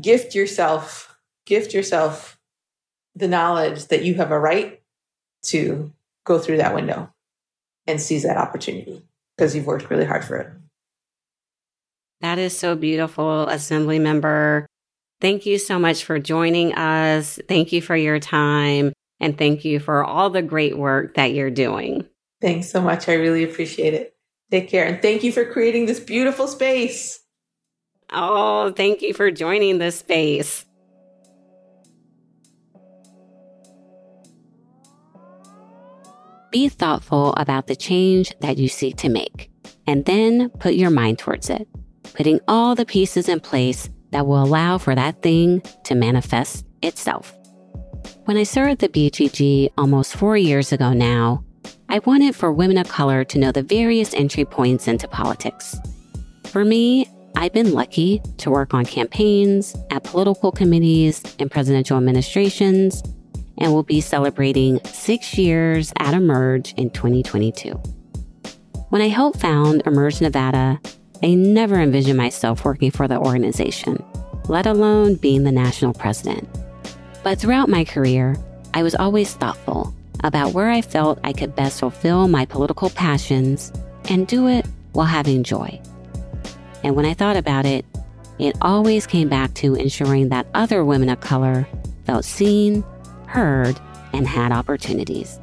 gift 0.01 0.35
yourself, 0.35 1.17
gift 1.45 1.73
yourself 1.73 2.39
the 3.15 3.27
knowledge 3.27 3.87
that 3.87 4.03
you 4.03 4.15
have 4.15 4.31
a 4.31 4.39
right 4.39 4.81
to 5.43 5.91
go 6.23 6.39
through 6.39 6.57
that 6.57 6.73
window 6.73 7.11
and 7.85 8.01
seize 8.01 8.23
that 8.23 8.37
opportunity 8.37 9.03
because 9.37 9.55
you've 9.55 9.67
worked 9.67 9.89
really 9.89 10.05
hard 10.05 10.23
for 10.23 10.37
it. 10.37 10.51
That 12.21 12.39
is 12.39 12.57
so 12.57 12.75
beautiful, 12.75 13.47
Assembly 13.49 13.99
Member 13.99 14.67
Thank 15.23 15.45
you 15.45 15.57
so 15.57 15.79
much 15.79 16.03
for 16.03 16.19
joining 16.19 16.73
us. 16.73 17.39
Thank 17.47 17.71
you 17.71 17.81
for 17.81 17.95
your 17.95 18.19
time. 18.19 18.91
And 19.21 19.37
thank 19.37 19.63
you 19.63 19.79
for 19.79 20.03
all 20.03 20.29
the 20.29 20.41
great 20.41 20.77
work 20.77 21.13
that 21.15 21.31
you're 21.31 21.49
doing. 21.49 22.05
Thanks 22.41 22.69
so 22.69 22.81
much. 22.81 23.07
I 23.07 23.13
really 23.13 23.45
appreciate 23.45 23.93
it. 23.93 24.17
Take 24.53 24.69
care. 24.69 24.85
And 24.85 25.01
thank 25.01 25.23
you 25.23 25.31
for 25.31 25.45
creating 25.45 25.87
this 25.87 25.99
beautiful 25.99 26.47
space. 26.47 27.19
Oh, 28.11 28.71
thank 28.71 29.01
you 29.01 29.11
for 29.11 29.31
joining 29.31 29.79
this 29.79 29.97
space. 29.97 30.63
Be 36.51 36.69
thoughtful 36.69 37.33
about 37.33 37.65
the 37.65 37.75
change 37.75 38.37
that 38.41 38.59
you 38.59 38.67
seek 38.67 38.95
to 38.97 39.09
make, 39.09 39.49
and 39.87 40.05
then 40.05 40.49
put 40.59 40.75
your 40.75 40.91
mind 40.91 41.17
towards 41.17 41.49
it, 41.49 41.67
putting 42.13 42.39
all 42.47 42.75
the 42.75 42.85
pieces 42.85 43.27
in 43.27 43.39
place 43.39 43.89
that 44.11 44.27
will 44.27 44.43
allow 44.43 44.77
for 44.77 44.93
that 44.93 45.23
thing 45.23 45.63
to 45.85 45.95
manifest 45.95 46.63
itself. 46.83 47.33
When 48.25 48.37
I 48.37 48.43
started 48.43 48.77
the 48.77 48.89
BGG 48.89 49.71
almost 49.79 50.15
four 50.15 50.37
years 50.37 50.71
ago 50.71 50.93
now, 50.93 51.43
I 51.89 51.99
wanted 51.99 52.35
for 52.35 52.51
women 52.51 52.77
of 52.77 52.87
color 52.87 53.23
to 53.25 53.37
know 53.37 53.51
the 53.51 53.63
various 53.63 54.13
entry 54.13 54.45
points 54.45 54.87
into 54.87 55.07
politics. 55.07 55.77
For 56.45 56.65
me, 56.65 57.07
I've 57.35 57.53
been 57.53 57.73
lucky 57.73 58.21
to 58.37 58.51
work 58.51 58.73
on 58.73 58.85
campaigns, 58.85 59.75
at 59.89 60.03
political 60.03 60.51
committees, 60.51 61.21
and 61.39 61.51
presidential 61.51 61.97
administrations, 61.97 63.03
and 63.57 63.73
will 63.73 63.83
be 63.83 64.01
celebrating 64.01 64.79
six 64.85 65.37
years 65.37 65.91
at 65.99 66.13
Emerge 66.13 66.73
in 66.73 66.89
2022. 66.91 67.71
When 68.89 69.01
I 69.01 69.09
helped 69.09 69.39
found 69.39 69.83
Emerge 69.85 70.21
Nevada, 70.21 70.79
I 71.23 71.33
never 71.33 71.79
envisioned 71.79 72.17
myself 72.17 72.65
working 72.65 72.91
for 72.91 73.07
the 73.07 73.17
organization, 73.17 74.03
let 74.47 74.65
alone 74.65 75.15
being 75.15 75.43
the 75.43 75.51
national 75.51 75.93
president. 75.93 76.47
But 77.23 77.39
throughout 77.39 77.69
my 77.69 77.83
career, 77.83 78.35
I 78.73 78.83
was 78.83 78.95
always 78.95 79.33
thoughtful 79.33 79.93
about 80.23 80.53
where 80.53 80.69
I 80.69 80.81
felt 80.81 81.19
I 81.23 81.33
could 81.33 81.55
best 81.55 81.79
fulfill 81.79 82.27
my 82.27 82.45
political 82.45 82.89
passions 82.89 83.71
and 84.09 84.27
do 84.27 84.47
it 84.47 84.65
while 84.93 85.05
having 85.05 85.43
joy. 85.43 85.81
And 86.83 86.95
when 86.95 87.05
I 87.05 87.13
thought 87.13 87.37
about 87.37 87.65
it, 87.65 87.85
it 88.39 88.55
always 88.61 89.05
came 89.05 89.29
back 89.29 89.53
to 89.55 89.75
ensuring 89.75 90.29
that 90.29 90.47
other 90.53 90.83
women 90.83 91.09
of 91.09 91.19
color 91.19 91.67
felt 92.05 92.25
seen, 92.25 92.83
heard, 93.27 93.79
and 94.11 94.27
had 94.27 94.51
opportunities. 94.51 95.39